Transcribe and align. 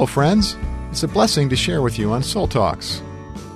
Hello, 0.00 0.06
friends. 0.06 0.56
It's 0.90 1.02
a 1.02 1.08
blessing 1.08 1.50
to 1.50 1.56
share 1.56 1.82
with 1.82 1.98
you 1.98 2.10
on 2.12 2.22
Soul 2.22 2.48
Talks. 2.48 3.02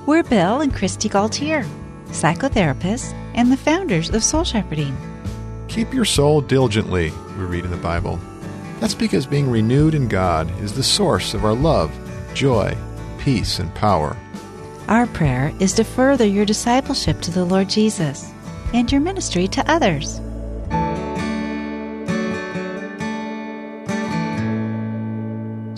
We're 0.04 0.22
Bill 0.22 0.60
and 0.60 0.74
Kristi 0.74 1.08
Gaultiere, 1.08 1.66
psychotherapists 2.08 3.14
and 3.34 3.50
the 3.50 3.56
founders 3.56 4.10
of 4.10 4.22
Soul 4.22 4.44
Shepherding. 4.44 4.94
Keep 5.68 5.94
your 5.94 6.04
soul 6.04 6.42
diligently, 6.42 7.12
we 7.38 7.44
read 7.44 7.64
in 7.64 7.70
the 7.70 7.78
Bible. 7.78 8.20
That's 8.78 8.92
because 8.92 9.24
being 9.24 9.50
renewed 9.50 9.94
in 9.94 10.06
God 10.06 10.50
is 10.60 10.74
the 10.74 10.82
source 10.82 11.32
of 11.32 11.46
our 11.46 11.54
love, 11.54 11.90
joy, 12.34 12.76
peace, 13.18 13.58
and 13.58 13.74
power. 13.74 14.14
Our 14.88 15.06
prayer 15.06 15.50
is 15.60 15.72
to 15.72 15.82
further 15.82 16.26
your 16.26 16.44
discipleship 16.44 17.22
to 17.22 17.30
the 17.30 17.46
Lord 17.46 17.70
Jesus 17.70 18.30
and 18.74 18.92
your 18.92 19.00
ministry 19.00 19.48
to 19.48 19.72
others. 19.72 20.20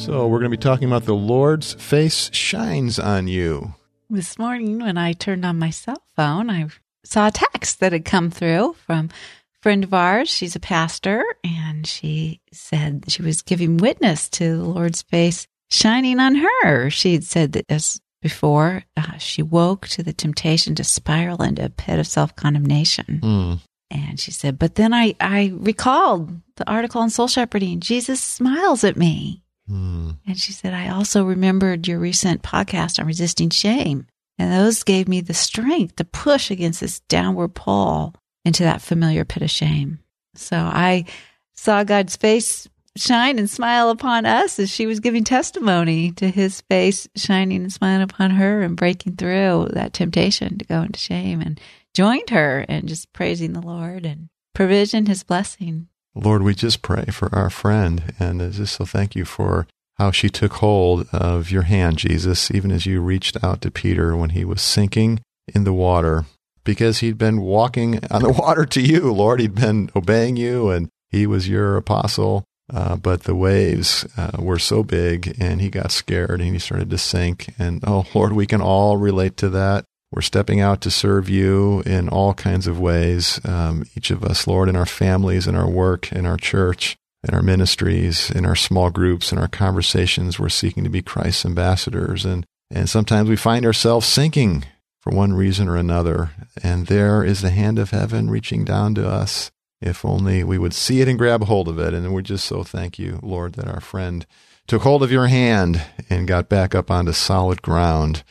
So, 0.07 0.29
we're 0.29 0.39
going 0.39 0.53
to 0.53 0.57
be 0.57 0.63
talking 0.63 0.87
about 0.87 1.05
the 1.05 1.17
Lord's 1.17 1.75
face 1.75 2.31
shines 2.33 3.01
on 3.01 3.27
you. 3.27 3.75
This 4.09 4.39
morning, 4.39 4.79
when 4.79 4.97
I 4.97 5.15
turned 5.15 5.45
on 5.45 5.59
my 5.59 5.71
cell 5.71 6.01
phone, 6.15 6.49
I 6.49 6.69
saw 7.05 7.27
a 7.27 7.33
text 7.33 7.81
that 7.81 7.91
had 7.91 8.05
come 8.05 8.31
through 8.31 8.77
from 8.87 9.07
a 9.07 9.63
friend 9.63 9.83
of 9.83 9.93
ours. 9.93 10.29
She's 10.29 10.55
a 10.55 10.61
pastor, 10.61 11.25
and 11.43 11.85
she 11.85 12.41
said 12.53 13.07
she 13.09 13.23
was 13.23 13.43
giving 13.43 13.79
witness 13.79 14.29
to 14.29 14.57
the 14.57 14.63
Lord's 14.63 15.03
face 15.03 15.49
shining 15.71 16.21
on 16.21 16.37
her. 16.37 16.89
She 16.89 17.15
had 17.15 17.25
said 17.25 17.51
that 17.55 17.65
as 17.69 18.01
before, 18.23 18.85
uh, 18.97 19.19
she 19.19 19.43
woke 19.43 19.89
to 19.89 20.05
the 20.05 20.13
temptation 20.13 20.77
to 20.77 20.85
spiral 20.85 21.43
into 21.43 21.65
a 21.65 21.69
pit 21.69 21.99
of 21.99 22.07
self 22.07 22.37
condemnation. 22.37 23.19
Mm. 23.25 23.61
And 23.91 24.21
she 24.21 24.31
said, 24.31 24.57
but 24.57 24.77
then 24.77 24.95
I, 24.95 25.17
I 25.19 25.53
recalled 25.57 26.31
the 26.59 26.71
article 26.71 27.01
on 27.01 27.11
soul 27.11 27.27
shepherding. 27.27 27.81
Jesus 27.81 28.23
smiles 28.23 28.85
at 28.85 28.97
me. 28.97 29.43
Mm. 29.71 30.19
And 30.27 30.39
she 30.39 30.53
said, 30.53 30.75
I 30.75 30.89
also 30.89 31.25
remembered 31.25 31.89
your 31.89 31.99
recent 31.99 32.43
podcast 32.43 32.99
on 32.99 33.07
resisting 33.07 33.51
shame. 33.51 34.07
And 34.39 34.53
those 34.53 34.83
gave 34.83 35.09
me 35.09 35.21
the 35.21 35.35
strength 35.35 35.97
to 35.97 36.05
push 36.05 36.51
against 36.51 36.81
this 36.81 37.01
downward 37.01 37.55
pull 37.55 38.15
into 38.45 38.63
that 38.65 38.83
familiar 38.83 39.25
pit 39.25 39.43
of 39.43 39.51
shame. 39.51 39.99
So 40.35 40.57
I 40.57 41.07
saw 41.55 41.85
God's 41.85 42.17
face 42.17 42.69
shine 42.97 43.39
and 43.39 43.49
smile 43.49 43.91
upon 43.91 44.27
us 44.27 44.59
as 44.59 44.71
she 44.71 44.87
was 44.87 45.01
giving 45.01 45.25
testimony 45.25 46.13
to 46.13 46.29
his 46.31 46.63
face 46.63 47.09
shining 47.17 47.63
and 47.63 47.73
smiling 47.73 48.03
upon 48.03 48.31
her 48.31 48.63
and 48.63 48.77
breaking 48.77 49.17
through 49.17 49.69
that 49.73 49.93
temptation 49.93 50.59
to 50.59 50.65
go 50.65 50.83
into 50.83 50.99
shame 50.99 51.41
and 51.41 51.61
joined 51.95 52.31
her 52.31 52.65
and 52.69 52.89
just 52.89 53.13
praising 53.13 53.53
the 53.53 53.61
Lord 53.61 54.07
and 54.07 54.29
provision, 54.55 55.07
his 55.07 55.23
blessing. 55.23 55.89
Lord, 56.17 56.43
we 56.43 56.55
just 56.55 56.81
pray 56.81 57.05
for 57.13 57.33
our 57.35 57.51
friend 57.51 58.15
and 58.19 58.41
just 58.53 58.77
so 58.77 58.87
thank 58.87 59.15
you 59.15 59.27
for 59.27 59.67
how 59.99 60.11
she 60.11 60.31
took 60.31 60.55
hold 60.55 61.07
of 61.13 61.51
your 61.51 61.63
hand, 61.63 61.99
Jesus, 61.99 62.51
even 62.51 62.71
as 62.71 62.87
you 62.87 63.01
reached 63.01 63.43
out 63.45 63.61
to 63.63 63.71
Peter 63.71 64.17
when 64.17 64.31
he 64.31 64.45
was 64.45 64.63
sinking 64.63 65.21
in 65.55 65.65
the 65.65 65.75
water 65.75 66.25
because 66.65 66.99
he'd 66.99 67.19
been 67.19 67.43
walking 67.43 68.01
on 68.11 68.23
the 68.23 68.33
water 68.39 68.65
to 68.65 68.81
you, 68.81 69.13
Lord. 69.13 69.41
He'd 69.41 69.55
been 69.55 69.91
obeying 69.95 70.37
you 70.37 70.71
and 70.71 70.89
he 71.11 71.27
was 71.27 71.49
your 71.49 71.77
apostle. 71.77 72.45
Uh, 72.73 72.97
but 72.97 73.23
the 73.23 73.35
waves 73.35 74.05
uh, 74.17 74.33
were 74.41 74.59
so 74.59 74.83
big 74.83 75.37
and 75.39 75.61
he 75.61 75.69
got 75.69 75.93
scared 75.93 76.41
and 76.41 76.53
he 76.53 76.59
started 76.59 76.91
to 76.91 76.99
sink. 76.99 77.55
And 77.59 77.85
oh, 77.87 78.05
Lord, 78.13 78.33
we 78.33 78.47
can 78.47 78.61
all 78.61 78.97
relate 78.97 79.37
to 79.37 79.49
that. 79.51 79.85
We're 80.17 80.23
stepping 80.23 80.61
out 80.61 80.81
to 80.81 80.91
serve 80.91 81.29
you 81.29 81.83
in 81.85 82.09
all 82.09 82.33
kinds 82.33 82.67
of 82.67 82.81
ways. 82.81 83.39
Um, 83.45 83.85
each 83.95 84.11
of 84.11 84.25
us, 84.25 84.47
Lord, 84.47 84.71
in 84.71 84.75
our 84.75 84.87
families, 84.87 85.47
in 85.47 85.55
our 85.55 85.69
work, 85.69 86.11
in 86.11 86.25
our 86.25 86.39
church, 86.39 86.97
in 87.23 87.35
our 87.35 87.43
ministries, 87.43 88.31
in 88.31 88.47
our 88.47 88.57
small 88.57 88.89
groups, 88.89 89.31
in 89.31 89.37
our 89.37 89.47
conversations, 89.47 90.39
we're 90.39 90.49
seeking 90.49 90.85
to 90.85 90.91
be 90.91 91.03
Christ's 91.03 91.45
ambassadors. 91.45 92.25
And, 92.25 92.47
and 92.71 92.89
sometimes 92.89 93.29
we 93.29 93.37
find 93.37 93.67
ourselves 93.67 94.07
sinking 94.07 94.65
for 95.01 95.13
one 95.13 95.35
reason 95.35 95.69
or 95.69 95.77
another. 95.77 96.31
And 96.63 96.87
there 96.87 97.23
is 97.23 97.43
the 97.43 97.51
hand 97.51 97.79
of 97.79 97.91
heaven 97.91 98.31
reaching 98.31 98.65
down 98.65 98.95
to 98.95 99.07
us 99.07 99.51
if 99.83 100.03
only 100.03 100.43
we 100.43 100.57
would 100.57 100.73
see 100.73 101.03
it 101.03 101.09
and 101.09 101.19
grab 101.19 101.45
hold 101.45 101.69
of 101.69 101.79
it. 101.79 101.93
And 101.93 102.15
we're 102.15 102.23
just 102.23 102.47
so 102.47 102.65
thank 102.65 102.99
you, 102.99 103.21
Lord, 103.23 103.53
that 103.57 103.69
our 103.69 103.83
friend 103.83 104.25
took 104.67 104.81
hold 104.81 105.03
of 105.03 105.13
your 105.13 105.27
hand 105.27 105.83
and 106.09 106.27
got 106.27 106.49
back 106.49 106.75
up 106.75 106.91
onto 106.91 107.13
solid 107.13 107.61
ground 107.61 108.25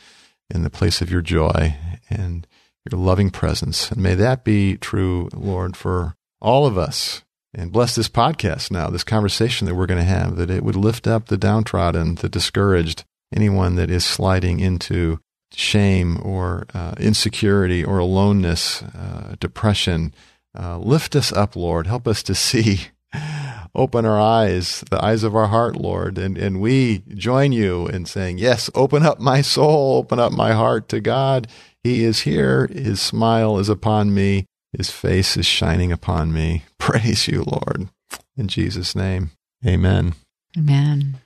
in 0.50 0.62
the 0.62 0.70
place 0.70 1.00
of 1.00 1.10
your 1.10 1.22
joy 1.22 1.76
and 2.08 2.46
your 2.90 3.00
loving 3.00 3.30
presence. 3.30 3.90
And 3.90 4.02
may 4.02 4.14
that 4.14 4.44
be 4.44 4.76
true, 4.76 5.28
Lord, 5.34 5.76
for 5.76 6.16
all 6.40 6.66
of 6.66 6.78
us. 6.78 7.22
And 7.54 7.72
bless 7.72 7.94
this 7.94 8.08
podcast 8.08 8.70
now, 8.70 8.90
this 8.90 9.04
conversation 9.04 9.66
that 9.66 9.74
we're 9.74 9.86
going 9.86 10.00
to 10.00 10.04
have, 10.04 10.36
that 10.36 10.50
it 10.50 10.62
would 10.62 10.76
lift 10.76 11.06
up 11.06 11.26
the 11.26 11.38
downtrodden, 11.38 12.16
the 12.16 12.28
discouraged, 12.28 13.04
anyone 13.34 13.76
that 13.76 13.90
is 13.90 14.04
sliding 14.04 14.60
into 14.60 15.20
shame 15.52 16.18
or 16.22 16.66
uh, 16.74 16.94
insecurity 16.98 17.82
or 17.82 17.98
aloneness, 17.98 18.82
uh, 18.82 19.36
depression, 19.40 20.14
uh, 20.58 20.76
lift 20.78 21.16
us 21.16 21.32
up, 21.32 21.56
Lord. 21.56 21.86
Help 21.86 22.06
us 22.06 22.22
to 22.24 22.34
see. 22.34 22.88
Open 23.76 24.06
our 24.06 24.18
eyes, 24.18 24.82
the 24.90 25.04
eyes 25.04 25.22
of 25.22 25.36
our 25.36 25.48
heart, 25.48 25.76
Lord. 25.76 26.16
And, 26.16 26.38
and 26.38 26.62
we 26.62 27.02
join 27.14 27.52
you 27.52 27.86
in 27.86 28.06
saying, 28.06 28.38
Yes, 28.38 28.70
open 28.74 29.04
up 29.04 29.20
my 29.20 29.42
soul, 29.42 29.98
open 29.98 30.18
up 30.18 30.32
my 30.32 30.52
heart 30.52 30.88
to 30.88 31.00
God. 31.00 31.46
He 31.84 32.02
is 32.02 32.20
here. 32.20 32.68
His 32.68 33.02
smile 33.02 33.58
is 33.58 33.68
upon 33.68 34.14
me. 34.14 34.46
His 34.72 34.90
face 34.90 35.36
is 35.36 35.44
shining 35.44 35.92
upon 35.92 36.32
me. 36.32 36.64
Praise 36.78 37.28
you, 37.28 37.44
Lord. 37.44 37.90
In 38.34 38.48
Jesus' 38.48 38.96
name, 38.96 39.32
amen. 39.64 40.14
Amen. 40.56 41.18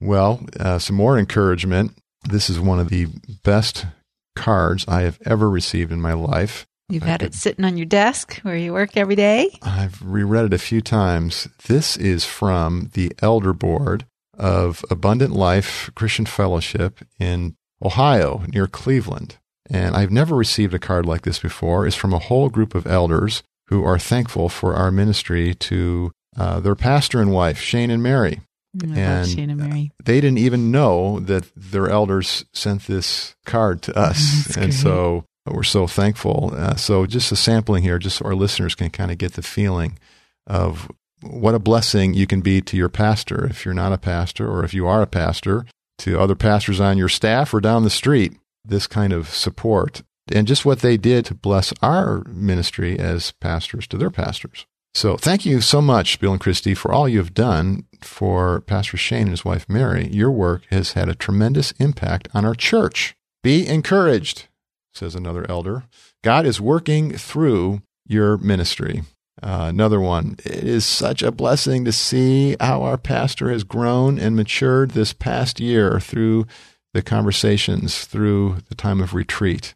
Well, 0.00 0.44
uh, 0.60 0.78
some 0.78 0.96
more 0.96 1.18
encouragement. 1.18 1.96
This 2.28 2.50
is 2.50 2.60
one 2.60 2.78
of 2.78 2.90
the 2.90 3.08
best 3.42 3.86
cards 4.36 4.84
I 4.86 5.00
have 5.02 5.18
ever 5.24 5.48
received 5.48 5.92
in 5.92 6.00
my 6.00 6.12
life. 6.12 6.66
You've 6.88 7.02
I 7.02 7.06
had 7.06 7.20
could- 7.20 7.30
it 7.30 7.34
sitting 7.34 7.64
on 7.64 7.76
your 7.76 7.86
desk 7.86 8.40
where 8.42 8.56
you 8.56 8.72
work 8.72 8.96
every 8.96 9.16
day. 9.16 9.50
I've 9.62 10.00
reread 10.02 10.44
it 10.46 10.52
a 10.52 10.58
few 10.58 10.80
times. 10.80 11.48
This 11.66 11.96
is 11.96 12.24
from 12.24 12.90
the 12.94 13.12
Elder 13.20 13.52
Board 13.52 14.04
of 14.36 14.84
Abundant 14.90 15.32
Life 15.34 15.90
Christian 15.94 16.26
Fellowship 16.26 17.00
in 17.18 17.56
Ohio, 17.82 18.42
near 18.48 18.66
Cleveland. 18.66 19.38
And 19.70 19.96
I've 19.96 20.10
never 20.10 20.34
received 20.36 20.74
a 20.74 20.78
card 20.78 21.06
like 21.06 21.22
this 21.22 21.38
before. 21.38 21.86
It's 21.86 21.96
from 21.96 22.12
a 22.12 22.18
whole 22.18 22.50
group 22.50 22.74
of 22.74 22.86
elders 22.86 23.42
who 23.68 23.82
are 23.84 23.98
thankful 23.98 24.48
for 24.50 24.74
our 24.74 24.90
ministry 24.90 25.54
to 25.54 26.12
uh, 26.36 26.60
their 26.60 26.74
pastor 26.74 27.20
and 27.20 27.32
wife, 27.32 27.58
Shane 27.58 27.90
and 27.90 28.02
Mary. 28.02 28.40
I 28.82 28.86
love 28.86 28.98
And- 28.98 29.28
Shane 29.28 29.50
and 29.50 29.60
Mary. 29.60 29.90
They 30.04 30.20
didn't 30.20 30.38
even 30.38 30.70
know 30.70 31.20
that 31.20 31.50
their 31.56 31.88
elders 31.88 32.44
sent 32.52 32.86
this 32.86 33.34
card 33.46 33.80
to 33.82 33.96
us. 33.96 34.54
And 34.56 34.66
great. 34.72 34.74
So 35.46 35.54
we're 35.54 35.62
so 35.62 35.86
thankful. 35.86 36.52
Uh, 36.56 36.76
so 36.76 37.06
just 37.06 37.32
a 37.32 37.36
sampling 37.36 37.82
here, 37.82 37.98
just 37.98 38.18
so 38.18 38.24
our 38.24 38.34
listeners 38.34 38.74
can 38.74 38.90
kind 38.90 39.10
of 39.10 39.18
get 39.18 39.34
the 39.34 39.42
feeling 39.42 39.98
of 40.46 40.90
what 41.20 41.54
a 41.54 41.58
blessing 41.58 42.14
you 42.14 42.26
can 42.26 42.40
be 42.40 42.60
to 42.62 42.76
your 42.76 42.88
pastor 42.88 43.46
if 43.46 43.64
you're 43.64 43.74
not 43.74 43.92
a 43.92 43.98
pastor 43.98 44.48
or 44.50 44.64
if 44.64 44.74
you 44.74 44.86
are 44.86 45.02
a 45.02 45.06
pastor, 45.06 45.66
to 45.98 46.18
other 46.18 46.34
pastors 46.34 46.80
on 46.80 46.98
your 46.98 47.08
staff 47.08 47.54
or 47.54 47.60
down 47.60 47.84
the 47.84 47.90
street, 47.90 48.34
this 48.64 48.86
kind 48.86 49.12
of 49.12 49.28
support. 49.28 50.02
And 50.32 50.46
just 50.46 50.64
what 50.64 50.80
they 50.80 50.96
did 50.96 51.26
to 51.26 51.34
bless 51.34 51.72
our 51.82 52.24
ministry 52.26 52.98
as 52.98 53.32
pastors 53.32 53.86
to 53.88 53.98
their 53.98 54.10
pastors. 54.10 54.66
So 54.94 55.16
thank 55.16 55.44
you 55.44 55.60
so 55.60 55.82
much, 55.82 56.20
Bill 56.20 56.32
and 56.32 56.40
Kristi, 56.40 56.76
for 56.76 56.92
all 56.92 57.08
you've 57.08 57.34
done 57.34 57.84
for 58.00 58.60
Pastor 58.62 58.96
Shane 58.96 59.22
and 59.22 59.30
his 59.30 59.44
wife 59.44 59.68
Mary. 59.68 60.08
Your 60.08 60.30
work 60.30 60.62
has 60.70 60.92
had 60.92 61.08
a 61.08 61.14
tremendous 61.14 61.72
impact 61.72 62.28
on 62.32 62.44
our 62.44 62.54
church. 62.54 63.14
Be 63.42 63.66
encouraged, 63.66 64.46
says 64.94 65.14
another 65.14 65.44
elder. 65.50 65.84
God 66.22 66.46
is 66.46 66.60
working 66.60 67.12
through 67.12 67.82
your 68.06 68.38
ministry. 68.38 69.02
Uh, 69.42 69.66
another 69.68 70.00
one. 70.00 70.36
It 70.44 70.64
is 70.64 70.86
such 70.86 71.22
a 71.22 71.32
blessing 71.32 71.84
to 71.84 71.92
see 71.92 72.56
how 72.60 72.82
our 72.82 72.96
pastor 72.96 73.50
has 73.50 73.64
grown 73.64 74.18
and 74.18 74.36
matured 74.36 74.92
this 74.92 75.12
past 75.12 75.60
year 75.60 75.98
through 76.00 76.46
the 76.92 77.02
conversations, 77.02 78.04
through 78.04 78.58
the 78.68 78.74
time 78.74 79.00
of 79.00 79.12
retreat. 79.12 79.74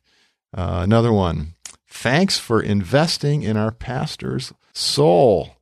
Uh, 0.57 0.81
another 0.83 1.13
one. 1.13 1.55
Thanks 1.89 2.39
for 2.39 2.63
investing 2.63 3.43
in 3.43 3.57
our 3.57 3.73
pastor's 3.73 4.53
soul 4.73 5.57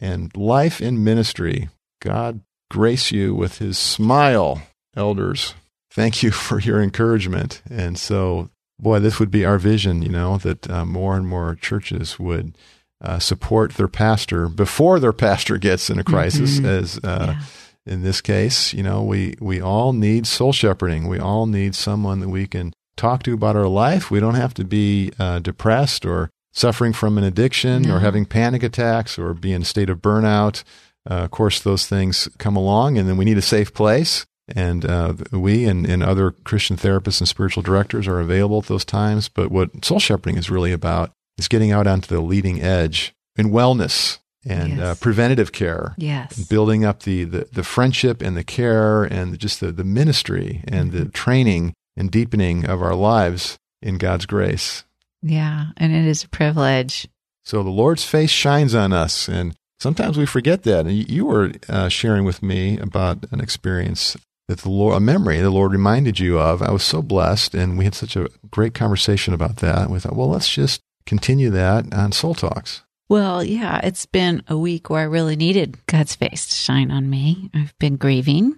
and 0.00 0.34
life 0.36 0.80
in 0.80 1.02
ministry. 1.02 1.68
God 2.00 2.40
grace 2.70 3.10
you 3.10 3.34
with 3.34 3.58
his 3.58 3.76
smile, 3.76 4.62
elders. 4.96 5.54
Thank 5.90 6.22
you 6.22 6.30
for 6.46 6.60
your 6.60 6.80
encouragement. 6.80 7.62
And 7.68 7.98
so, 7.98 8.50
boy, 8.78 8.98
this 8.98 9.18
would 9.20 9.30
be 9.30 9.44
our 9.44 9.58
vision, 9.58 10.02
you 10.02 10.08
know, 10.08 10.38
that 10.38 10.68
uh, 10.70 10.84
more 10.84 11.16
and 11.16 11.26
more 11.26 11.54
churches 11.54 12.18
would 12.18 12.56
uh, 13.00 13.18
support 13.18 13.74
their 13.74 13.88
pastor 13.88 14.48
before 14.48 15.00
their 15.00 15.12
pastor 15.12 15.58
gets 15.58 15.90
in 15.90 15.98
a 15.98 16.04
crisis, 16.04 16.60
Mhm. 16.60 16.64
as 16.64 16.98
uh, 17.04 17.34
yeah. 17.36 17.92
in 17.92 18.02
this 18.02 18.20
case, 18.20 18.72
you 18.72 18.82
know, 18.82 19.02
we, 19.02 19.34
we 19.40 19.60
all 19.60 19.92
need 19.92 20.26
soul 20.26 20.52
shepherding. 20.52 21.08
We 21.08 21.18
all 21.18 21.46
need 21.46 21.74
someone 21.74 22.20
that 22.20 22.28
we 22.28 22.46
can 22.46 22.72
talk 22.96 23.22
to 23.24 23.34
about 23.34 23.56
our 23.56 23.66
life. 23.68 24.10
We 24.10 24.20
don't 24.20 24.34
have 24.36 24.54
to 24.54 24.64
be 24.64 25.10
uh, 25.18 25.40
depressed 25.40 26.04
or 26.06 26.30
suffering 26.52 26.92
from 26.92 27.18
an 27.18 27.24
addiction 27.24 27.90
or 27.90 28.00
having 28.00 28.24
panic 28.26 28.62
attacks 28.62 29.18
or 29.18 29.32
be 29.34 29.52
in 29.52 29.62
a 29.62 29.64
state 29.64 29.90
of 29.90 29.98
burnout. 30.02 30.62
uh, 31.10 31.14
of 31.24 31.30
course, 31.32 31.60
those 31.60 31.86
things 31.86 32.28
come 32.38 32.54
along, 32.54 32.96
and 32.98 33.08
then 33.08 33.16
we 33.16 33.24
need 33.24 33.38
a 33.38 33.42
safe 33.42 33.74
place. 33.74 34.24
And 34.54 34.84
uh, 34.84 35.14
we 35.30 35.64
and, 35.66 35.86
and 35.86 36.02
other 36.02 36.30
Christian 36.32 36.76
therapists 36.76 37.20
and 37.20 37.28
spiritual 37.28 37.62
directors 37.62 38.06
are 38.08 38.20
available 38.20 38.58
at 38.58 38.66
those 38.66 38.84
times. 38.84 39.28
But 39.28 39.50
what 39.50 39.84
soul 39.84 40.00
shepherding 40.00 40.36
is 40.36 40.50
really 40.50 40.72
about 40.72 41.12
is 41.38 41.48
getting 41.48 41.70
out 41.72 41.86
onto 41.86 42.12
the 42.14 42.20
leading 42.20 42.60
edge 42.60 43.14
in 43.36 43.50
wellness 43.50 44.18
and 44.44 44.80
uh, 44.80 44.94
preventative 44.96 45.52
care 45.52 45.94
Yes. 45.96 46.36
building 46.48 46.84
up 46.84 47.04
the, 47.04 47.22
the, 47.24 47.48
the 47.52 47.62
friendship 47.62 48.20
and 48.20 48.36
the 48.36 48.42
care 48.42 49.04
and 49.04 49.38
just 49.38 49.60
the, 49.60 49.70
the 49.70 49.84
ministry 49.84 50.62
and 50.66 50.90
the 50.90 51.04
training 51.06 51.72
and 51.96 52.10
deepening 52.10 52.66
of 52.66 52.82
our 52.82 52.94
lives 52.96 53.56
in 53.80 53.98
God's 53.98 54.26
grace. 54.26 54.84
Yeah. 55.22 55.66
And 55.76 55.94
it 55.94 56.04
is 56.04 56.24
a 56.24 56.28
privilege. 56.28 57.06
So 57.44 57.62
the 57.62 57.70
Lord's 57.70 58.04
face 58.04 58.30
shines 58.30 58.74
on 58.74 58.92
us, 58.92 59.28
and 59.28 59.54
sometimes 59.78 60.18
we 60.18 60.26
forget 60.26 60.64
that. 60.64 60.86
And 60.86 60.96
you- 60.96 61.06
you 61.08 61.24
were 61.26 61.52
uh, 61.68 61.88
sharing 61.88 62.24
with 62.24 62.42
me 62.42 62.78
about 62.78 63.24
an 63.30 63.40
experience 63.40 64.16
that 64.52 64.60
the 64.60 64.70
Lord, 64.70 64.96
a 64.96 65.00
memory 65.00 65.40
the 65.40 65.50
Lord 65.50 65.72
reminded 65.72 66.18
you 66.18 66.38
of. 66.38 66.60
I 66.60 66.70
was 66.70 66.82
so 66.82 67.00
blessed, 67.00 67.54
and 67.54 67.78
we 67.78 67.84
had 67.84 67.94
such 67.94 68.16
a 68.16 68.28
great 68.50 68.74
conversation 68.74 69.32
about 69.32 69.56
that. 69.56 69.88
We 69.88 69.98
thought, 69.98 70.14
well, 70.14 70.28
let's 70.28 70.48
just 70.48 70.82
continue 71.06 71.48
that 71.50 71.92
on 71.94 72.12
Soul 72.12 72.34
Talks. 72.34 72.82
Well, 73.08 73.42
yeah, 73.42 73.80
it's 73.82 74.06
been 74.06 74.42
a 74.48 74.58
week 74.58 74.90
where 74.90 75.00
I 75.00 75.04
really 75.04 75.36
needed 75.36 75.78
God's 75.86 76.14
face 76.14 76.46
to 76.46 76.54
shine 76.54 76.90
on 76.90 77.08
me. 77.08 77.50
I've 77.54 77.74
been 77.78 77.96
grieving 77.96 78.56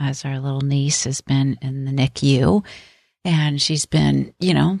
as 0.00 0.24
our 0.24 0.38
little 0.40 0.60
niece 0.60 1.04
has 1.04 1.20
been 1.20 1.56
in 1.62 1.84
the 1.84 1.92
NICU 1.92 2.64
and 3.24 3.60
she's 3.60 3.86
been, 3.86 4.32
you 4.38 4.54
know, 4.54 4.78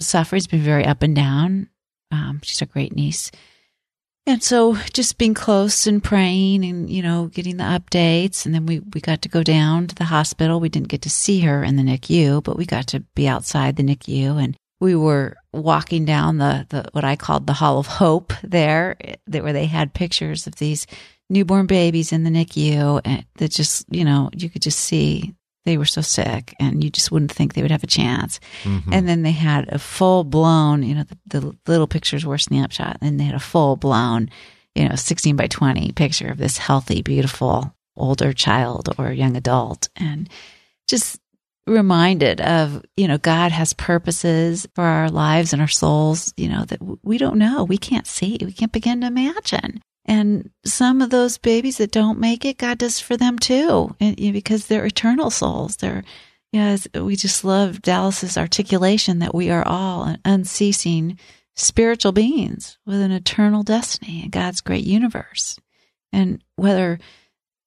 suffering's 0.00 0.46
been 0.46 0.62
very 0.62 0.84
up 0.84 1.02
and 1.02 1.14
down. 1.14 1.68
Um, 2.10 2.40
she's 2.42 2.62
a 2.62 2.66
great 2.66 2.94
niece. 2.94 3.30
And 4.24 4.42
so 4.42 4.76
just 4.92 5.18
being 5.18 5.34
close 5.34 5.86
and 5.86 6.02
praying 6.02 6.64
and, 6.64 6.88
you 6.88 7.02
know, 7.02 7.26
getting 7.26 7.56
the 7.56 7.64
updates. 7.64 8.46
And 8.46 8.54
then 8.54 8.66
we, 8.66 8.78
we 8.78 9.00
got 9.00 9.22
to 9.22 9.28
go 9.28 9.42
down 9.42 9.88
to 9.88 9.94
the 9.94 10.04
hospital. 10.04 10.60
We 10.60 10.68
didn't 10.68 10.88
get 10.88 11.02
to 11.02 11.10
see 11.10 11.40
her 11.40 11.64
in 11.64 11.76
the 11.76 11.82
NICU, 11.82 12.44
but 12.44 12.56
we 12.56 12.64
got 12.64 12.86
to 12.88 13.00
be 13.16 13.26
outside 13.26 13.76
the 13.76 13.82
NICU 13.82 14.42
and 14.42 14.56
we 14.80 14.94
were 14.94 15.36
walking 15.52 16.04
down 16.04 16.38
the, 16.38 16.66
the 16.68 16.88
what 16.92 17.04
I 17.04 17.16
called 17.16 17.46
the 17.46 17.52
Hall 17.52 17.78
of 17.78 17.86
Hope 17.86 18.32
there, 18.42 18.96
that 19.26 19.42
where 19.42 19.52
they 19.52 19.66
had 19.66 19.94
pictures 19.94 20.46
of 20.46 20.56
these 20.56 20.86
newborn 21.28 21.66
babies 21.66 22.12
in 22.12 22.24
the 22.24 22.30
NICU 22.30 23.00
and 23.04 23.18
eh, 23.18 23.22
that 23.36 23.50
just, 23.50 23.86
you 23.90 24.04
know, 24.04 24.30
you 24.34 24.48
could 24.50 24.62
just 24.62 24.78
see 24.78 25.34
they 25.64 25.78
were 25.78 25.84
so 25.84 26.00
sick 26.00 26.54
and 26.58 26.82
you 26.82 26.90
just 26.90 27.12
wouldn't 27.12 27.32
think 27.32 27.54
they 27.54 27.62
would 27.62 27.70
have 27.70 27.84
a 27.84 27.86
chance. 27.88 28.40
Mhm. 28.64 28.92
And 28.92 29.08
then 29.08 29.22
they 29.22 29.32
had 29.32 29.68
a 29.68 29.78
full 29.78 30.24
blown, 30.24 30.82
you 30.82 30.94
know, 30.94 31.04
the, 31.26 31.40
the 31.40 31.56
little 31.66 31.86
pictures 31.86 32.26
were 32.26 32.38
snapshot, 32.38 32.98
and 33.00 33.18
they 33.18 33.24
had 33.24 33.34
a 33.34 33.40
full 33.40 33.76
blown, 33.76 34.28
you 34.74 34.88
know, 34.88 34.96
16 34.96 35.36
by 35.36 35.46
20 35.46 35.92
picture 35.92 36.28
of 36.28 36.38
this 36.38 36.58
healthy, 36.58 37.02
beautiful 37.02 37.74
older 37.96 38.32
child 38.32 38.88
or 38.98 39.12
young 39.12 39.36
adult. 39.36 39.88
And 39.96 40.28
just 40.88 41.20
reminded 41.66 42.40
of, 42.40 42.84
you 42.96 43.06
know, 43.06 43.18
God 43.18 43.52
has 43.52 43.72
purposes 43.72 44.66
for 44.74 44.82
our 44.82 45.08
lives 45.10 45.52
and 45.52 45.62
our 45.62 45.68
souls, 45.68 46.34
you 46.36 46.48
know, 46.48 46.64
that 46.64 46.80
we 47.04 47.18
don't 47.18 47.38
know. 47.38 47.64
We 47.64 47.78
can't 47.78 48.06
see. 48.06 48.38
We 48.40 48.52
can't 48.52 48.72
begin 48.72 49.02
to 49.02 49.06
imagine. 49.06 49.80
And 50.04 50.50
some 50.64 51.00
of 51.00 51.10
those 51.10 51.38
babies 51.38 51.78
that 51.78 51.92
don't 51.92 52.18
make 52.18 52.44
it, 52.44 52.58
God 52.58 52.78
does 52.78 52.98
for 53.00 53.16
them 53.16 53.38
too, 53.38 53.94
and, 54.00 54.16
because 54.16 54.66
they're 54.66 54.84
eternal 54.86 55.30
souls. 55.30 55.76
They're, 55.76 56.04
Yes, 56.52 56.86
we 56.94 57.16
just 57.16 57.44
love 57.44 57.80
Dallas's 57.80 58.36
articulation 58.36 59.20
that 59.20 59.34
we 59.34 59.48
are 59.48 59.66
all 59.66 60.02
an 60.04 60.18
unceasing 60.22 61.18
spiritual 61.56 62.12
beings 62.12 62.76
with 62.84 63.00
an 63.00 63.10
eternal 63.10 63.62
destiny 63.62 64.22
in 64.24 64.28
God's 64.28 64.60
great 64.60 64.84
universe. 64.84 65.58
And 66.12 66.42
whether 66.56 66.98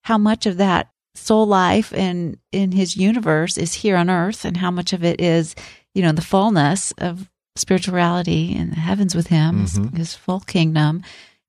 how 0.03 0.19
much 0.19 0.45
of 0.45 0.57
that 0.57 0.89
soul 1.15 1.47
life 1.47 1.91
and 1.95 2.37
in 2.51 2.73
his 2.73 2.95
universe 2.95 3.57
is 3.57 3.73
here 3.73 3.97
on 3.97 4.07
earth 4.07 4.45
and 4.45 4.57
how 4.57 4.69
much 4.69 4.93
of 4.93 5.03
it 5.03 5.19
is, 5.19 5.55
you 5.95 6.03
know, 6.03 6.11
the 6.11 6.21
fullness 6.21 6.91
of 6.99 7.27
spirituality 7.55 8.53
in 8.55 8.69
the 8.69 8.75
heavens 8.75 9.15
with 9.15 9.27
him, 9.27 9.61
his- 9.61 9.79
Mhm. 9.79 9.97
his 9.97 10.13
full 10.13 10.41
kingdom, 10.41 11.01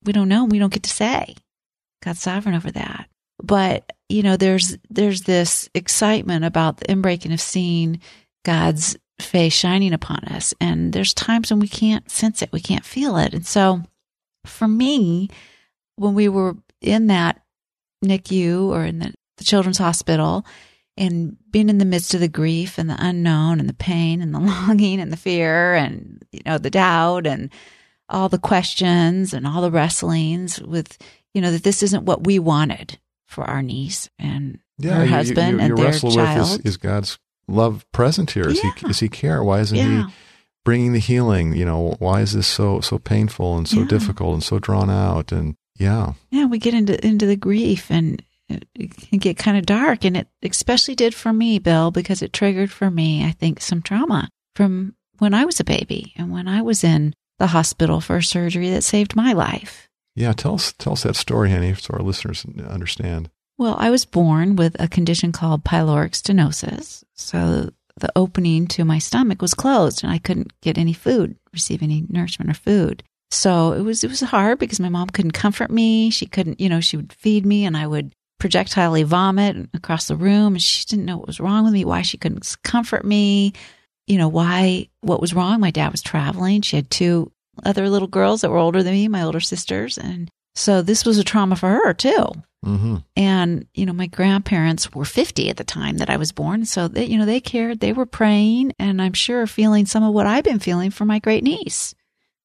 we 0.06 0.12
don't 0.12 0.29
know. 0.29 0.44
We 0.44 0.58
don't 0.58 0.73
get 0.73 0.85
to 0.85 0.91
say. 0.91 1.35
God's 2.03 2.20
sovereign 2.20 2.55
over 2.55 2.70
that. 2.70 3.08
But, 3.43 3.93
you 4.08 4.23
know, 4.23 4.37
there's 4.37 4.79
there's 4.88 5.23
this 5.23 5.69
excitement 5.75 6.44
about 6.44 6.79
the 6.79 6.87
inbreaking 6.87 7.32
of 7.32 7.41
seeing 7.41 8.00
God's 8.44 8.97
face 9.20 9.53
shining 9.53 9.93
upon 9.93 10.25
us. 10.26 10.55
And 10.61 10.93
there's 10.93 11.14
times 11.14 11.50
when 11.50 11.61
we 11.61 11.69
can't 11.69 12.11
sense 12.11 12.43
it, 12.43 12.53
we 12.53 12.61
can't 12.61 12.85
feel 12.85 13.17
it. 13.17 13.35
And 13.35 13.47
so 13.47 13.82
for 14.44 14.69
me, 14.69 15.29
when 15.97 16.14
we 16.14 16.29
were 16.29 16.56
in 16.81 17.08
that 17.08 17.43
NICU 18.05 18.69
or 18.69 18.85
in 18.85 18.99
the, 18.99 19.12
the 19.38 19.44
children's 19.44 19.79
hospital 19.79 20.47
and 20.97 21.37
being 21.50 21.69
in 21.69 21.79
the 21.79 21.85
midst 21.85 22.14
of 22.14 22.20
the 22.20 22.29
grief 22.29 22.79
and 22.79 22.88
the 22.88 22.97
unknown 22.99 23.61
and 23.61 23.69
the 23.69 23.75
pain 23.75 24.23
and 24.23 24.35
the 24.35 24.41
longing 24.69 25.00
and 25.00 25.12
the 25.12 25.17
fear 25.17 25.75
and, 25.75 26.25
you 26.32 26.41
know, 26.47 26.58
the 26.58 26.70
doubt 26.70 27.26
and 27.26 27.50
all 28.08 28.29
the 28.29 28.38
questions 28.38 29.32
and 29.35 29.47
all 29.47 29.62
the 29.62 29.70
wrestlings 29.70 30.61
with, 30.61 30.97
you 31.35 31.41
know, 31.41 31.50
that 31.53 31.62
this 31.64 31.82
isn't 31.82 32.05
what 32.05 32.25
we 32.25 32.38
wanted 32.38 32.99
for 33.26 33.44
our 33.44 33.62
niece 33.62 34.08
and 34.19 34.58
her 34.82 35.05
you- 35.05 35.11
husband 35.11 35.58
you, 35.58 35.61
and 35.64 35.69
you 35.70 35.76
their 35.76 35.85
wrestle 35.87 36.12
child. 36.12 36.61
is, 36.61 36.73
is 36.73 36.76
God's 36.76 37.19
love 37.49 37.85
present 37.93 38.31
here? 38.32 38.49
Is 38.49 38.61
Yeah. 38.62 38.70
he 38.81 38.87
is 38.91 39.00
he 39.00 39.08
care? 39.08 39.43
Why 39.43 39.61
isn't 39.61 39.76
yeah. 39.76 40.06
he 40.06 40.12
bringing 40.64 40.93
the 40.93 40.99
healing? 41.00 41.55
You 41.55 41.64
know, 41.64 41.97
why 41.99 42.20
is 42.20 42.32
this 42.32 42.47
so 42.47 42.81
so 42.81 42.99
painful 42.99 43.56
and 43.56 43.69
so 43.69 43.81
Yeah. 43.81 43.87
difficult 43.87 44.35
and 44.35 44.43
so 44.43 44.58
drawn 44.58 44.91
out? 44.91 45.32
And 45.32 45.56
yeah, 45.79 46.12
yeah, 46.31 46.47
we 46.47 46.58
get 46.58 46.75
into 46.75 47.05
into 47.06 47.26
the 47.26 47.37
grief 47.37 47.91
and 47.91 48.23
it 48.49 48.67
it 48.76 48.97
can 48.97 49.19
get 49.19 49.37
kind 49.38 49.56
of 49.58 49.67
dark, 49.67 50.05
and 50.05 50.17
it 50.17 50.29
especially 50.43 50.94
did 50.94 51.14
for 51.14 51.32
me, 51.32 51.58
Bill, 51.58 51.91
because 51.91 52.23
it 52.23 52.32
triggered 52.32 52.70
for 52.70 52.91
me, 52.91 53.25
I 53.25 53.32
think, 53.32 53.61
some 53.61 53.82
trauma 53.82 54.29
from 54.55 54.94
when 55.19 55.35
I 55.35 55.44
was 55.44 55.58
a 55.58 55.64
baby 55.64 56.12
and 56.17 56.31
when 56.31 56.47
I 56.47 56.62
was 56.62 56.85
in 56.85 57.12
the 57.38 57.49
hospital 57.49 58.00
for 58.00 58.17
a 58.17 58.23
surgery 58.23 58.71
that 58.71 58.83
saved 58.83 59.17
my 59.17 59.33
life. 59.33 59.88
yeah. 60.15 60.33
Tell 60.33 60.55
us 60.55 60.73
tell 60.79 60.94
us 60.94 61.03
that 61.03 61.17
story, 61.17 61.50
Henny, 61.50 61.75
so 61.75 61.94
our 61.94 62.03
listeners 62.03 62.44
understand. 62.69 63.31
Well, 63.59 63.77
I 63.79 63.91
was 63.91 64.05
born 64.05 64.56
with 64.56 64.77
a 64.79 64.88
condition 64.88 65.33
called 65.33 65.65
pyloric 65.65 66.12
stenosis, 66.12 67.05
so 67.15 67.71
the 67.99 68.12
opening 68.15 68.67
to 68.69 68.85
my 68.85 68.99
stomach 68.99 69.41
was 69.41 69.55
closed, 69.55 70.03
and 70.05 70.12
I 70.12 70.19
couldn't 70.19 70.53
get 70.61 70.77
any 70.77 70.93
food, 70.93 71.37
receive 71.53 71.82
any 71.82 72.05
nourishment 72.08 72.51
or 72.51 72.55
food. 72.55 73.03
So 73.31 73.72
it 73.72 73.81
was 73.81 74.05
it 74.05 74.10
was 74.10 74.20
hard 74.20 74.58
because 74.58 74.79
my 74.81 74.89
mom 74.91 75.08
couldn't 75.08 75.32
comfort 75.32 75.70
me. 75.70 76.10
She 76.10 76.27
couldn't, 76.27 76.60
you 76.60 76.69
know, 76.69 76.81
she 76.81 76.96
would 76.96 77.13
feed 77.13 77.44
me, 77.46 77.65
and 77.65 77.77
I 77.77 77.87
would 77.87 78.13
projectilely 78.39 79.03
vomit 79.03 79.70
across 79.72 80.08
the 80.08 80.17
room, 80.17 80.55
and 80.55 80.63
she 80.63 80.84
didn't 80.84 81.06
know 81.06 81.17
what 81.17 81.27
was 81.27 81.41
wrong 81.41 81.65
with 81.65 81.72
me, 81.72 81.84
why 81.87 82.03
she 82.03 82.19
couldn't 82.19 82.55
comfort 82.63 83.05
me, 83.05 83.55
you 84.06 84.19
know, 84.19 84.29
why 84.29 84.89
what 85.01 85.20
was 85.22 85.32
wrong. 85.32 85.60
My 85.60 85.70
dad 85.70 85.91
was 85.93 86.03
traveling. 86.03 86.60
She 86.60 86.77
had 86.77 86.91
two 86.91 87.32
other 87.65 87.89
little 87.89 88.08
girls 88.08 88.41
that 88.41 88.51
were 88.51 88.58
older 88.58 88.82
than 88.82 88.93
me, 88.93 89.08
my 89.08 89.22
older 89.22 89.41
sisters, 89.41 89.98
and 89.98 90.31
so 90.55 90.82
this 90.82 91.05
was 91.05 91.19
a 91.19 91.25
trauma 91.25 91.55
for 91.56 91.69
her 91.69 91.93
too. 91.93 92.27
hmm 92.65 92.96
And, 93.15 93.67
you 93.75 93.84
know, 93.84 93.93
my 93.93 94.06
grandparents 94.06 94.93
were 94.93 95.05
50 95.05 95.51
at 95.51 95.58
the 95.58 95.65
time 95.65 95.98
that 95.98 96.08
I 96.10 96.17
was 96.17 96.32
born. 96.32 96.65
So 96.65 96.89
they, 96.89 97.05
you 97.05 97.19
know, 97.19 97.27
they 97.27 97.41
cared, 97.41 97.81
they 97.81 97.93
were 97.93 98.06
praying, 98.06 98.72
and 98.79 99.01
I'm 99.03 99.13
sure 99.13 99.46
feeling 99.46 99.84
some 99.86 100.03
of 100.03 100.15
what 100.15 100.27
I've 100.27 100.44
been 100.44 100.58
feeling 100.58 100.91
for 100.91 101.05
my 101.05 101.19
great 101.19 101.44
niece, 101.44 101.94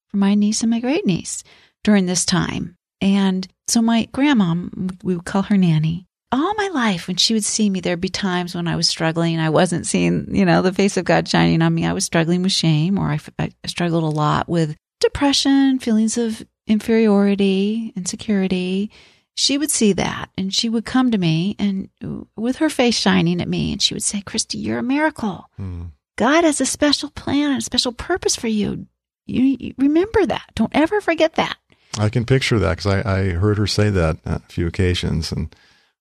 for 0.10 0.18
my 0.18 0.36
niece 0.36 0.62
and 0.62 0.70
my 0.70 0.80
great 0.82 1.06
niece 1.06 1.44
during 1.84 2.06
this 2.06 2.26
time. 2.26 2.76
And 3.00 3.48
so 3.68 3.82
my 3.82 4.10
grandma, 4.12 4.56
we 5.04 5.16
would 5.16 5.26
call 5.26 5.44
her 5.44 5.58
Nanny, 5.58 6.06
all 6.34 6.54
my 6.56 6.70
life 6.74 7.08
when 7.08 7.18
she 7.18 7.34
would 7.34 7.44
see 7.44 7.70
me, 7.70 7.80
there'd 7.80 8.00
be 8.00 8.10
times 8.10 8.56
when 8.56 8.68
I 8.68 8.76
was 8.76 8.88
struggling. 8.88 9.40
I 9.40 9.50
wasn't 9.50 9.88
seeing, 9.88 10.34
you 10.36 10.46
know, 10.46 10.62
the 10.62 10.72
face 10.74 10.98
of 10.98 11.06
God 11.06 11.28
shining 11.28 11.62
on 11.62 11.74
me. 11.74 11.86
I 11.86 11.94
was 11.94 12.06
struggling 12.06 12.42
with 12.44 12.52
shame, 12.52 12.98
or 12.98 13.08
I, 13.08 13.20
I 13.40 13.50
struggled 13.66 14.04
a 14.04 14.08
lot 14.08 14.48
with 14.48 14.76
depression, 15.02 15.80
feelings 15.80 16.18
of 16.18 16.46
inferiority, 16.68 17.92
insecurity 17.96 18.92
she 19.36 19.58
would 19.58 19.72
see 19.72 19.94
that 19.94 20.30
and 20.38 20.54
she 20.54 20.70
would 20.70 20.86
come 20.86 21.12
to 21.12 21.18
me 21.18 21.56
and 21.58 21.90
with 22.36 22.58
her 22.58 22.70
face 22.70 22.98
shining 22.98 23.42
at 23.42 23.48
me 23.48 23.72
and 23.72 23.82
she 23.82 23.94
would 23.94 24.04
say, 24.04 24.22
Kristi, 24.22 24.64
you're 24.64 24.80
a 24.80 24.84
miracle. 24.84 25.50
Mm. 25.60 25.92
God 26.18 26.44
has 26.44 26.62
a 26.62 26.66
special 26.66 27.10
plan 27.10 27.52
and 27.52 27.60
a 27.60 27.64
special 27.64 27.92
purpose 27.92 28.36
for 28.36 28.48
you. 28.48 28.88
You, 29.26 29.58
you 29.60 29.74
remember 29.78 30.26
that. 30.26 30.52
Don't 30.56 30.76
ever 30.76 31.00
forget 31.00 31.36
that. 31.36 31.58
I 31.98 32.10
can 32.10 32.26
picture 32.26 32.60
that 32.60 32.78
because 32.78 33.04
I, 33.06 33.20
I 33.20 33.30
heard 33.30 33.58
her 33.58 33.68
say 33.68 33.90
that 33.90 34.18
on 34.26 34.34
a 34.34 34.40
few 34.52 34.68
occasions, 34.68 35.32
and 35.32 35.54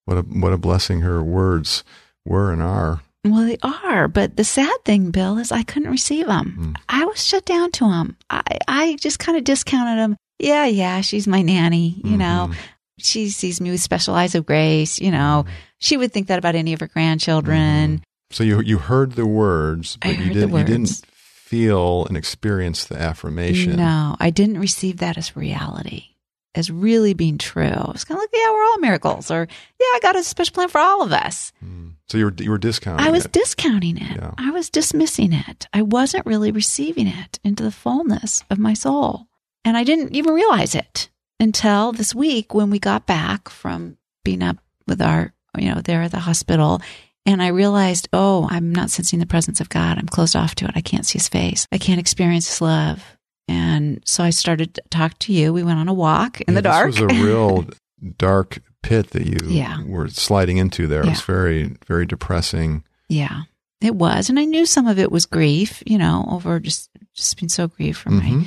what 0.04 0.18
a 0.18 0.22
what 0.22 0.52
a 0.52 0.58
blessing 0.58 1.00
her 1.00 1.22
words 1.22 1.82
were 2.24 2.52
and 2.52 2.62
are. 2.62 3.02
Well, 3.24 3.44
they 3.44 3.58
are, 3.62 4.08
but 4.08 4.36
the 4.36 4.44
sad 4.44 4.74
thing, 4.84 5.10
Bill, 5.10 5.36
is 5.38 5.52
I 5.52 5.62
couldn't 5.62 5.90
receive 5.90 6.26
them. 6.26 6.56
Mm. 6.58 6.76
I 6.88 7.04
was 7.04 7.22
shut 7.22 7.44
down 7.44 7.70
to 7.72 7.84
them. 7.88 8.16
I, 8.30 8.42
I 8.66 8.96
just 8.96 9.18
kind 9.18 9.36
of 9.36 9.44
discounted 9.44 9.98
them. 9.98 10.16
Yeah, 10.38 10.64
yeah, 10.64 11.02
she's 11.02 11.26
my 11.26 11.42
nanny. 11.42 12.00
You 12.02 12.16
know, 12.16 12.48
Mhm. 12.50 12.56
she 12.98 13.28
sees 13.28 13.60
me 13.60 13.70
with 13.70 13.82
special 13.82 14.14
eyes 14.14 14.34
of 14.34 14.46
grace. 14.46 14.98
You 14.98 15.10
know, 15.10 15.44
she 15.80 15.98
would 15.98 16.12
think 16.12 16.28
that 16.28 16.38
about 16.38 16.54
any 16.54 16.72
of 16.72 16.80
her 16.80 16.86
grandchildren. 16.88 18.02
So 18.30 18.42
you 18.42 18.60
you 18.62 18.78
heard 18.78 19.12
the 19.12 19.26
words, 19.26 19.98
but 20.00 20.16
you 20.18 20.32
didn't 20.32 20.56
you 20.56 20.64
didn't 20.64 21.02
feel 21.12 22.06
and 22.06 22.16
experience 22.16 22.84
the 22.84 22.96
affirmation. 22.96 23.76
No, 23.76 24.16
I 24.18 24.30
didn't 24.30 24.58
receive 24.60 24.98
that 24.98 25.18
as 25.18 25.36
reality. 25.36 26.04
As 26.54 26.70
really 26.70 27.14
being 27.14 27.38
true. 27.38 27.90
It's 27.94 28.04
kind 28.04 28.18
of 28.18 28.22
like, 28.22 28.30
yeah, 28.32 28.50
we're 28.50 28.64
all 28.64 28.78
miracles, 28.78 29.30
or 29.30 29.46
yeah, 29.78 29.86
I 29.86 29.98
got 30.02 30.16
a 30.16 30.24
special 30.24 30.54
plan 30.54 30.68
for 30.68 30.80
all 30.80 31.02
of 31.02 31.12
us. 31.12 31.52
Mm. 31.64 31.92
So 32.08 32.18
you 32.18 32.24
were 32.24 32.34
you 32.38 32.50
were 32.50 32.58
discounting. 32.58 33.06
I 33.06 33.10
was 33.10 33.26
it. 33.26 33.32
discounting 33.32 33.96
it. 33.96 34.16
Yeah. 34.16 34.32
I 34.36 34.50
was 34.50 34.70
dismissing 34.70 35.32
it. 35.32 35.68
I 35.72 35.82
wasn't 35.82 36.26
really 36.26 36.50
receiving 36.50 37.06
it 37.06 37.38
into 37.44 37.62
the 37.62 37.70
fullness 37.70 38.42
of 38.50 38.58
my 38.58 38.74
soul, 38.74 39.26
and 39.64 39.76
I 39.76 39.84
didn't 39.84 40.14
even 40.16 40.34
realize 40.34 40.74
it 40.74 41.08
until 41.38 41.92
this 41.92 42.14
week 42.14 42.52
when 42.52 42.70
we 42.70 42.78
got 42.78 43.06
back 43.06 43.48
from 43.48 43.96
being 44.24 44.42
up 44.42 44.58
with 44.86 45.00
our, 45.00 45.32
you 45.56 45.72
know, 45.72 45.80
there 45.80 46.02
at 46.02 46.10
the 46.10 46.18
hospital. 46.18 46.80
And 47.26 47.42
I 47.42 47.48
realized, 47.48 48.08
oh, 48.12 48.48
I'm 48.50 48.72
not 48.72 48.90
sensing 48.90 49.18
the 49.18 49.26
presence 49.26 49.60
of 49.60 49.68
God. 49.68 49.98
I'm 49.98 50.06
closed 50.06 50.34
off 50.34 50.54
to 50.56 50.64
it. 50.64 50.72
I 50.74 50.80
can't 50.80 51.04
see 51.04 51.18
his 51.18 51.28
face. 51.28 51.66
I 51.70 51.78
can't 51.78 52.00
experience 52.00 52.48
his 52.48 52.60
love. 52.60 53.18
And 53.50 54.00
so 54.04 54.22
I 54.22 54.30
started 54.30 54.74
to 54.74 54.82
talk 54.90 55.18
to 55.20 55.32
you. 55.32 55.52
We 55.52 55.62
went 55.64 55.78
on 55.80 55.88
a 55.88 55.92
walk 55.94 56.40
in 56.42 56.54
Yeah, 56.54 56.60
the 56.60 56.62
dark. 56.62 56.86
This 56.92 57.00
was 57.00 57.12
a 57.18 57.24
real 57.24 57.66
dark 58.18 58.58
pit 58.82 59.10
that 59.10 59.26
you 59.26 59.38
Yeah. 59.48 59.82
were 59.84 60.08
sliding 60.08 60.56
into 60.58 60.86
there. 60.86 61.02
It 61.02 61.08
was 61.08 61.20
very 61.22 61.76
very 61.86 62.06
depressing. 62.06 62.84
yeah, 63.08 63.42
it 63.80 63.94
was. 63.96 64.30
And 64.30 64.38
I 64.38 64.44
knew 64.44 64.66
some 64.66 64.86
of 64.86 64.98
it 64.98 65.10
was 65.10 65.26
grief, 65.26 65.82
you 65.86 65.98
know, 65.98 66.26
over 66.30 66.60
just, 66.60 66.90
just 67.14 67.36
being 67.38 67.48
so 67.48 67.66
grieved 67.66 67.98
for 67.98 68.10
my 68.10 68.22
Mhm. 68.22 68.46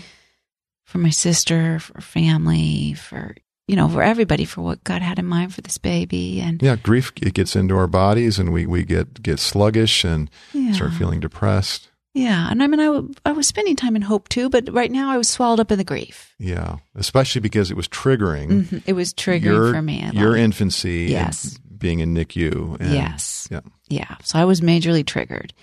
for 0.85 0.99
my 0.99 1.09
sister, 1.09 1.79
for 1.79 1.99
family, 2.01 2.93
for 2.93 3.35
you 3.67 3.75
know, 3.77 3.87
for 3.87 4.03
everybody, 4.03 4.43
for 4.45 4.61
what 4.61 4.83
God 4.83 5.01
had 5.01 5.19
in 5.19 5.25
mind 5.25 5.53
for 5.55 5.61
this 5.61 5.77
baby, 5.77 6.41
and 6.41 6.61
Yeah, 6.61 6.75
grief 6.75 7.13
it 7.21 7.33
gets 7.33 7.55
into 7.55 7.77
our 7.77 7.87
bodies 7.87 8.37
and 8.39 8.51
we, 8.51 8.65
we 8.65 8.83
get 8.83 9.21
get 9.23 9.39
sluggish 9.39 10.03
and 10.03 10.29
yeah, 10.53 10.73
start 10.73 10.93
feeling 10.93 11.19
depressed. 11.19 11.89
Yeah. 12.13 12.47
And 12.49 12.61
I 12.63 12.67
mean, 12.67 12.79
I, 12.79 12.85
w- 12.85 13.13
I 13.25 13.31
was 13.31 13.47
spending 13.47 13.75
time 13.75 13.95
in 13.95 14.01
hope 14.01 14.29
too, 14.29 14.49
but 14.49 14.71
right 14.71 14.91
now 14.91 15.09
I 15.11 15.17
was 15.17 15.27
swallowed 15.29 15.59
up 15.59 15.71
in 15.71 15.77
the 15.77 15.83
grief. 15.83 16.33
Yeah, 16.39 16.77
especially 16.95 17.41
because 17.41 17.71
it 17.71 17.77
was 17.77 17.87
triggering 17.87 18.63
Mhm. 18.65 18.83
It 18.85 18.93
was 18.93 19.13
triggering 19.13 19.43
your 19.43 19.73
for 19.73 19.81
me. 19.81 20.09
your 20.13 20.35
infancy, 20.35 21.07
Yes. 21.09 21.57
being 21.77 21.99
in 21.99 22.13
NICU. 22.13 22.79
And, 22.79 22.93
yes, 22.93 23.47
yeah. 23.51 23.61
yeah. 23.89 24.15
So 24.23 24.39
I 24.39 24.45
was 24.45 24.61
majorly 24.61 25.05
triggered. 25.05 25.53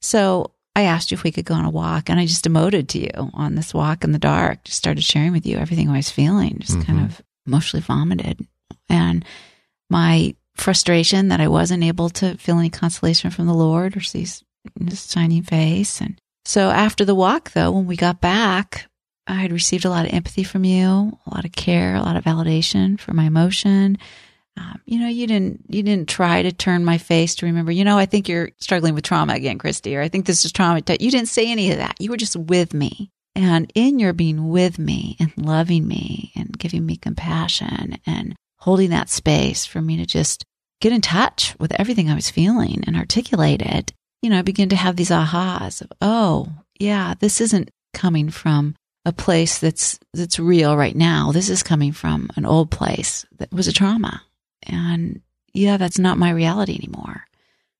So 0.00 0.52
I 0.76 0.82
asked 0.82 1.10
you 1.10 1.16
if 1.16 1.24
we 1.24 1.32
could 1.32 1.44
go 1.44 1.54
on 1.54 1.64
a 1.64 1.70
walk, 1.70 2.08
and 2.08 2.20
I 2.20 2.26
just 2.26 2.44
emoted 2.44 2.86
to 2.88 3.00
you 3.00 3.30
on 3.34 3.54
this 3.56 3.74
walk 3.74 4.04
in 4.04 4.12
the 4.12 4.18
dark. 4.18 4.62
Just 4.64 4.78
started 4.78 5.02
sharing 5.04 5.32
with 5.32 5.44
you 5.44 5.56
everything 5.56 5.88
I 5.88 5.96
was 5.96 6.10
feeling. 6.10 6.58
Just 6.60 6.80
kind 6.86 7.00
Mhm. 7.00 7.04
of 7.06 7.22
emotionally 7.46 7.82
vomited, 7.82 8.46
and 8.88 9.24
my 9.90 10.34
frustration 10.54 11.28
that 11.28 11.40
I 11.40 11.48
wasn't 11.48 11.82
able 11.84 12.10
to 12.10 12.36
feel 12.36 12.58
any 12.58 12.70
consolation 12.70 13.30
from 13.30 13.46
the 13.46 13.54
Lord 13.54 13.96
or 13.96 14.00
see 14.00 14.26
his, 14.88 15.10
shining 15.10 15.42
face. 15.42 16.00
And 16.00 16.18
so 16.44 16.70
after 16.70 17.04
the 17.04 17.14
walk, 17.14 17.52
though, 17.52 17.70
when 17.70 17.86
we 17.86 17.96
got 17.96 18.20
back, 18.20 18.86
I 19.26 19.34
had 19.34 19.52
received 19.52 19.84
a 19.84 19.90
lot 19.90 20.06
of 20.06 20.14
empathy 20.14 20.42
from 20.42 20.64
you, 20.64 21.18
a 21.26 21.34
lot 21.34 21.44
of 21.44 21.52
care, 21.52 21.94
a 21.94 22.02
lot 22.02 22.16
of 22.16 22.24
validation 22.24 22.98
for 22.98 23.12
my 23.12 23.24
emotion. 23.24 23.98
Um, 24.56 24.80
you 24.86 24.98
know, 24.98 25.08
you 25.08 25.26
didn't 25.26 25.64
you 25.68 25.82
didn't 25.82 26.08
try 26.08 26.42
to 26.42 26.50
turn 26.50 26.84
my 26.84 26.98
face 26.98 27.36
to 27.36 27.46
remember. 27.46 27.70
You 27.70 27.84
know, 27.84 27.98
I 27.98 28.06
think 28.06 28.28
you're 28.28 28.50
struggling 28.58 28.94
with 28.94 29.04
trauma 29.04 29.34
again, 29.34 29.58
Kristi, 29.58 29.96
or 29.96 30.00
I 30.00 30.08
think 30.08 30.26
this 30.26 30.44
is 30.44 30.50
trauma. 30.50 30.82
You 30.98 31.10
didn't 31.10 31.28
say 31.28 31.50
any 31.50 31.70
of 31.70 31.78
that. 31.78 32.00
You 32.00 32.10
were 32.10 32.16
just 32.16 32.34
with 32.34 32.74
me, 32.74 33.10
and 33.36 33.70
in 33.74 33.98
your 34.00 34.12
being 34.12 34.48
with 34.48 34.78
me 34.78 35.16
and 35.20 35.32
loving 35.36 35.86
me 35.86 36.32
and 36.34 36.58
giving 36.58 36.84
me 36.84 36.96
compassion 36.96 37.98
and 38.04 38.34
holding 38.58 38.90
that 38.90 39.10
space 39.10 39.64
for 39.64 39.80
me 39.80 39.96
to 39.98 40.06
just 40.06 40.44
get 40.80 40.92
in 40.92 41.00
touch 41.00 41.54
with 41.60 41.72
everything 41.78 42.10
I 42.10 42.14
was 42.14 42.30
feeling 42.30 42.82
and 42.86 42.96
articulate 42.96 43.62
it. 43.62 43.92
You 44.22 44.30
know, 44.30 44.38
I 44.38 44.42
begin 44.42 44.68
to 44.70 44.76
have 44.76 44.96
these 44.96 45.10
ahas 45.10 45.80
of, 45.80 45.92
oh, 46.00 46.48
yeah, 46.78 47.14
this 47.18 47.40
isn't 47.40 47.70
coming 47.94 48.30
from 48.30 48.74
a 49.04 49.12
place 49.12 49.58
that's 49.58 49.98
that's 50.12 50.38
real 50.38 50.76
right 50.76 50.94
now. 50.96 51.32
This 51.32 51.48
is 51.48 51.62
coming 51.62 51.92
from 51.92 52.28
an 52.36 52.44
old 52.44 52.70
place 52.70 53.24
that 53.38 53.52
was 53.52 53.68
a 53.68 53.72
trauma. 53.72 54.22
And 54.64 55.22
yeah, 55.54 55.76
that's 55.76 55.98
not 55.98 56.18
my 56.18 56.30
reality 56.30 56.74
anymore. 56.74 57.24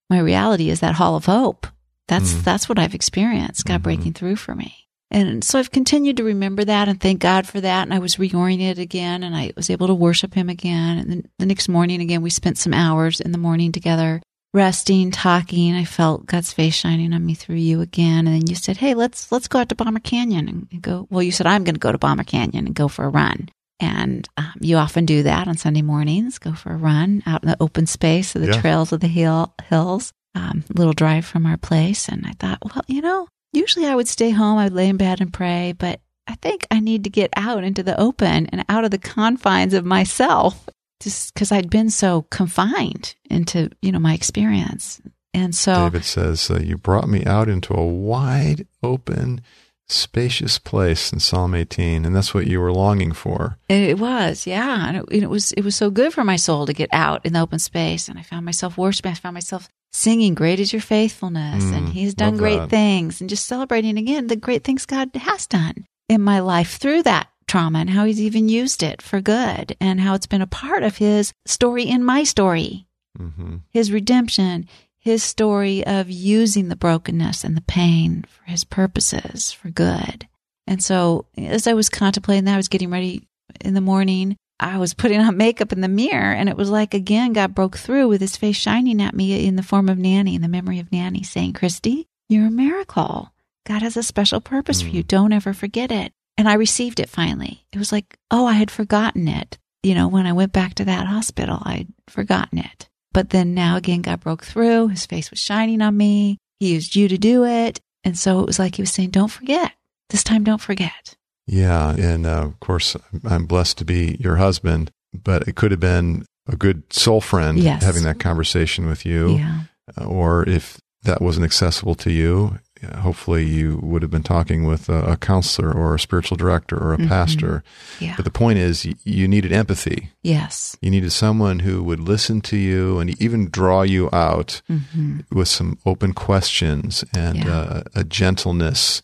My 0.08 0.20
reality 0.20 0.70
is 0.70 0.80
that 0.80 0.94
hall 0.94 1.16
of 1.16 1.26
hope. 1.26 1.66
That's 2.06 2.32
Mhm. 2.32 2.44
that's 2.44 2.68
what 2.68 2.78
I've 2.78 2.94
experienced, 2.94 3.66
God 3.66 3.80
Mhm. 3.80 3.84
breaking 3.84 4.12
through 4.14 4.36
for 4.36 4.54
me. 4.54 4.74
And 5.10 5.42
so 5.44 5.58
I've 5.58 5.70
continued 5.70 6.16
to 6.18 6.24
remember 6.24 6.64
that 6.64 6.88
and 6.88 7.00
thank 7.00 7.20
God 7.20 7.46
for 7.46 7.60
that. 7.60 7.82
And 7.82 7.92
I 7.92 7.98
was 7.98 8.16
reoriented 8.16 8.78
again 8.78 9.22
and 9.22 9.34
I 9.36 9.52
was 9.56 9.70
able 9.70 9.86
to 9.88 9.94
worship 9.94 10.34
him 10.34 10.48
again. 10.48 10.98
And 10.98 11.10
then 11.10 11.28
the 11.38 11.46
next 11.46 11.68
morning 11.68 12.00
again, 12.00 12.22
we 12.22 12.30
spent 12.30 12.58
some 12.58 12.72
hours 12.74 13.20
in 13.20 13.32
the 13.32 13.38
morning 13.38 13.72
together, 13.72 14.22
resting, 14.54 15.10
talking. 15.10 15.74
I 15.74 15.84
felt 15.84 16.26
God's 16.26 16.52
face 16.52 16.74
shining 16.74 17.12
on 17.12 17.24
me 17.24 17.34
through 17.34 17.56
you 17.56 17.80
again. 17.80 18.26
And 18.26 18.34
then 18.34 18.46
you 18.46 18.54
said, 18.54 18.76
Hey, 18.76 18.94
let's, 18.94 19.30
let's 19.30 19.48
go 19.48 19.58
out 19.60 19.68
to 19.68 19.74
Bommer 19.74 20.00
Canyon 20.00 20.48
and, 20.70 20.82
go. 20.82 21.06
Well, 21.10 21.22
you 21.22 21.32
said, 21.32 21.46
I'm 21.46 21.64
going 21.64 21.74
to 21.74 21.80
go 21.80 21.92
to 21.92 21.98
Bommer 21.98 22.24
Canyon 22.24 22.66
and 22.66 22.74
go 22.74 22.88
for 22.88 23.04
a 23.04 23.08
run. 23.10 23.48
And 23.80 24.28
um, 24.36 24.54
you 24.60 24.76
often 24.76 25.06
do 25.06 25.22
that 25.22 25.46
on 25.46 25.56
Sunday 25.56 25.82
mornings, 25.82 26.38
go 26.38 26.52
for 26.52 26.72
a 26.72 26.76
run 26.76 27.22
out 27.26 27.44
in 27.44 27.48
the 27.48 27.56
open 27.60 27.86
space 27.86 28.34
of 28.34 28.42
the 28.42 28.48
Yeah. 28.48 28.60
trails 28.60 28.92
of 28.92 29.00
the 29.00 29.06
hill, 29.06 29.54
hills, 29.68 30.12
um, 30.34 30.64
little 30.74 30.92
drive 30.94 31.24
from 31.24 31.46
our 31.46 31.56
place. 31.56 32.08
And 32.08 32.26
I 32.26 32.32
thought, 32.40 32.58
well, 32.64 32.82
you 32.88 33.00
know, 33.02 33.28
usually 33.52 33.86
I 33.86 33.94
would 33.94 34.08
stay 34.08 34.30
home, 34.30 34.58
I'd 34.58 34.72
lay 34.72 34.88
in 34.88 34.96
bed 34.96 35.20
and 35.20 35.32
pray, 35.32 35.74
but 35.78 36.00
I 36.26 36.34
think 36.34 36.66
I 36.72 36.80
need 36.80 37.04
to 37.04 37.10
get 37.10 37.30
out 37.36 37.62
into 37.62 37.82
the 37.84 37.98
open 38.00 38.46
and 38.48 38.64
out 38.68 38.84
of 38.84 38.90
the 38.90 38.98
confines 38.98 39.74
of 39.74 39.84
myself 39.84 40.68
just 41.00 41.32
because 41.34 41.52
I'd 41.52 41.70
been 41.70 41.90
so 41.90 42.22
confined 42.30 43.14
into, 43.30 43.70
you 43.82 43.92
know, 43.92 43.98
my 43.98 44.14
experience. 44.14 45.00
And 45.34 45.54
so, 45.54 45.74
David 45.90 46.04
says, 46.04 46.50
uh, 46.50 46.58
You 46.60 46.76
brought 46.76 47.08
me 47.08 47.24
out 47.24 47.48
into 47.48 47.74
a 47.74 47.84
wide 47.86 48.66
open, 48.82 49.40
spacious 49.88 50.58
place 50.58 51.12
in 51.12 51.20
Psalm 51.20 51.54
18. 51.54 52.04
And 52.04 52.14
that's 52.16 52.34
what 52.34 52.46
you 52.46 52.60
were 52.60 52.72
longing 52.72 53.12
for. 53.12 53.58
It 53.68 53.98
was, 53.98 54.46
yeah, 54.46 54.88
and 54.88 54.96
it, 54.98 55.04
it 55.22 55.30
was 55.30 55.52
it 55.52 55.62
was 55.64 55.76
so 55.76 55.90
good 55.90 56.12
for 56.12 56.24
my 56.24 56.36
soul 56.36 56.66
to 56.66 56.72
get 56.72 56.88
out 56.92 57.24
in 57.24 57.32
the 57.32 57.40
open 57.40 57.58
space, 57.58 58.08
and 58.08 58.18
I 58.18 58.22
found 58.22 58.44
myself 58.44 58.76
worshiping. 58.78 59.12
I 59.12 59.14
found 59.14 59.34
myself 59.34 59.68
singing, 59.92 60.34
"Great 60.34 60.60
is 60.60 60.72
your 60.72 60.82
faithfulness," 60.82 61.64
Mm, 61.64 61.72
and 61.76 61.88
He's 61.90 62.14
done 62.14 62.36
great 62.36 62.56
that. 62.58 62.70
things, 62.70 63.20
and 63.20 63.30
just 63.30 63.46
celebrating 63.46 63.98
again 63.98 64.26
the 64.26 64.36
great 64.36 64.64
things 64.64 64.86
God 64.86 65.10
has 65.14 65.46
done 65.46 65.86
in 66.08 66.20
my 66.22 66.40
life 66.40 66.76
through 66.78 67.02
that 67.04 67.28
trauma, 67.48 67.80
and 67.80 67.90
how 67.90 68.04
He's 68.04 68.20
even 68.20 68.48
used 68.48 68.82
it 68.82 69.02
for 69.02 69.20
good, 69.20 69.76
and 69.80 70.00
how 70.00 70.14
it's 70.14 70.26
been 70.26 70.42
a 70.42 70.46
part 70.46 70.82
of 70.82 70.98
His 70.98 71.32
story 71.46 71.84
in 71.84 72.04
my 72.04 72.24
story, 72.24 72.86
hmm 73.16 73.56
His 73.70 73.90
redemption, 73.90 74.66
His 74.98 75.22
story 75.22 75.84
of 75.86 76.10
using 76.10 76.68
the 76.68 76.76
brokenness 76.76 77.44
and 77.44 77.56
the 77.56 77.62
pain 77.62 78.24
for 78.28 78.44
His 78.50 78.64
purposes 78.64 79.50
for 79.52 79.70
good. 79.70 80.28
And 80.66 80.82
so, 80.82 81.26
as 81.36 81.66
I 81.66 81.72
was 81.72 81.88
contemplating 81.88 82.44
that, 82.44 82.54
I 82.54 82.58
was 82.58 82.68
getting 82.68 82.90
ready 82.90 83.26
in 83.62 83.74
the 83.74 83.80
morning. 83.80 84.36
I 84.60 84.78
was 84.78 84.92
putting 84.92 85.20
on 85.20 85.36
makeup 85.46 85.72
in 85.72 85.80
the 85.80 85.88
mirror, 85.88 86.32
and 86.32 86.48
it 86.48 86.56
was 86.56 86.70
like 86.70 86.92
again, 86.94 87.32
God 87.32 87.54
broke 87.54 87.78
through 87.78 88.08
with 88.08 88.20
his 88.20 88.36
face 88.36 88.56
shining 88.56 89.00
at 89.00 89.14
me 89.14 89.46
in 89.46 89.56
the 89.56 89.62
form 89.62 89.88
of 89.88 89.98
Nanny, 89.98 90.34
in 90.34 90.42
the 90.42 90.48
memory 90.48 90.78
of 90.78 90.92
Nanny, 90.92 91.22
saying, 91.22 91.54
Kristi, 91.54 92.06
you're 92.28 92.46
a 92.46 92.50
miracle. 92.50 93.32
God 93.66 93.82
has 93.82 93.96
a 93.96 94.02
special 94.02 94.40
purpose 94.40 94.82
for 94.82 94.88
you. 94.88 95.02
Don't 95.02 95.32
ever 95.32 95.52
forget 95.52 95.92
it. 95.92 96.12
And 96.38 96.48
I 96.48 96.54
received 96.54 97.00
it 97.00 97.08
finally. 97.10 97.66
It 97.72 97.78
was 97.78 97.92
like, 97.92 98.16
oh, 98.30 98.46
I 98.46 98.54
had 98.54 98.70
forgotten 98.70 99.28
it. 99.28 99.58
You 99.82 99.94
know, 99.94 100.08
when 100.08 100.26
I 100.26 100.32
went 100.32 100.52
back 100.52 100.74
to 100.74 100.84
that 100.86 101.06
hospital, 101.06 101.58
I'd 101.62 101.88
forgotten 102.08 102.58
it. 102.58 102.88
But 103.12 103.30
then 103.30 103.54
now 103.54 103.76
again, 103.76 104.02
God 104.02 104.20
broke 104.20 104.44
through. 104.44 104.88
His 104.88 105.04
face 105.04 105.30
was 105.30 105.40
shining 105.40 105.82
on 105.82 105.96
me. 105.96 106.38
He 106.60 106.72
used 106.72 106.94
you 106.96 107.08
to 107.08 107.18
do 107.18 107.44
it. 107.44 107.80
And 108.04 108.16
so 108.18 108.40
it 108.40 108.46
was 108.46 108.58
like 108.58 108.76
he 108.76 108.82
was 108.82 108.92
saying, 108.92 109.10
don't 109.10 109.28
forget. 109.30 109.72
This 110.10 110.24
time, 110.24 110.44
don't 110.44 110.60
forget. 110.60 111.16
Yeah. 111.46 111.90
And 111.96 112.24
uh, 112.26 112.42
of 112.44 112.60
course, 112.60 112.96
I'm 113.28 113.46
blessed 113.46 113.78
to 113.78 113.84
be 113.84 114.16
your 114.20 114.36
husband, 114.36 114.90
but 115.12 115.46
it 115.48 115.56
could 115.56 115.70
have 115.72 115.80
been 115.80 116.24
a 116.46 116.56
good 116.56 116.92
soul 116.92 117.20
friend 117.20 117.58
Yes. 117.58 117.82
having 117.82 118.04
that 118.04 118.20
conversation 118.20 118.86
with 118.86 119.04
you. 119.04 119.36
Yeah. 119.36 119.60
Uh, 120.00 120.04
Or 120.04 120.48
if 120.48 120.78
that 121.02 121.20
wasn't 121.22 121.44
accessible 121.44 121.94
to 121.96 122.10
you, 122.12 122.58
hopefully 122.98 123.44
you 123.44 123.78
would 123.82 124.02
have 124.02 124.10
been 124.10 124.22
talking 124.22 124.64
with 124.64 124.88
a, 124.88 125.12
a 125.12 125.16
counselor 125.16 125.72
or 125.72 125.94
a 125.94 126.00
spiritual 126.00 126.36
director 126.36 126.76
or 126.76 126.94
a 126.94 126.98
Mhm. 126.98 127.08
pastor. 127.08 127.62
Yeah. 128.00 128.14
But 128.16 128.24
the 128.24 128.30
point 128.30 128.58
is, 128.58 128.86
you 129.04 129.26
needed 129.28 129.52
empathy. 129.52 130.10
yes. 130.22 130.76
You 130.80 130.90
needed 130.90 131.10
someone 131.12 131.60
who 131.60 131.82
would 131.82 132.00
listen 132.00 132.40
to 132.42 132.56
you 132.56 132.98
and 133.00 133.20
even 133.20 133.50
draw 133.50 133.82
you 133.82 134.08
out 134.12 134.62
hmm 134.68 135.20
with 135.32 135.48
some 135.48 135.78
open 135.84 136.12
questions 136.12 137.04
and 137.12 137.38
Yeah. 137.38 137.50
uh, 137.50 137.82
a 137.94 138.04
gentleness 138.04 139.02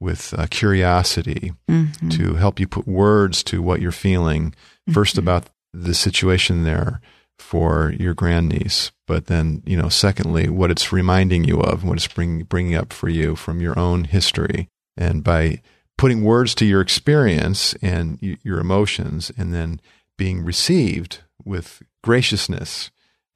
with 0.00 0.34
uh, 0.38 0.46
curiosity 0.50 1.52
hmm 1.68 1.86
to 2.10 2.34
help 2.34 2.60
you 2.60 2.66
put 2.68 2.86
words 2.86 3.42
to 3.44 3.62
what 3.62 3.80
you're 3.80 3.92
feeling. 3.92 4.54
First 4.92 5.16
Mhm. 5.16 5.20
about 5.20 5.48
the 5.72 5.94
situation 5.94 6.64
there 6.64 7.00
for 7.38 7.94
your 7.98 8.14
grandniece, 8.14 8.92
but 9.06 9.26
then 9.26 9.62
you 9.66 9.76
know, 9.76 9.88
secondly, 9.88 10.48
what 10.48 10.70
it's 10.70 10.92
reminding 10.92 11.44
you 11.44 11.60
of, 11.60 11.84
what 11.84 11.96
it's 11.96 12.08
bringing 12.08 12.44
bringing 12.44 12.74
up 12.74 12.92
for 12.92 13.08
you 13.08 13.36
from 13.36 13.60
your 13.60 13.78
own 13.78 14.04
history, 14.04 14.68
and 14.96 15.22
by 15.22 15.60
putting 15.98 16.22
words 16.22 16.54
to 16.54 16.64
your 16.66 16.80
experience 16.80 17.74
and 17.82 18.18
y- 18.22 18.36
your 18.42 18.58
emotions, 18.58 19.30
and 19.36 19.52
then 19.54 19.80
being 20.18 20.44
received 20.44 21.20
with 21.44 21.82
graciousness 22.02 22.90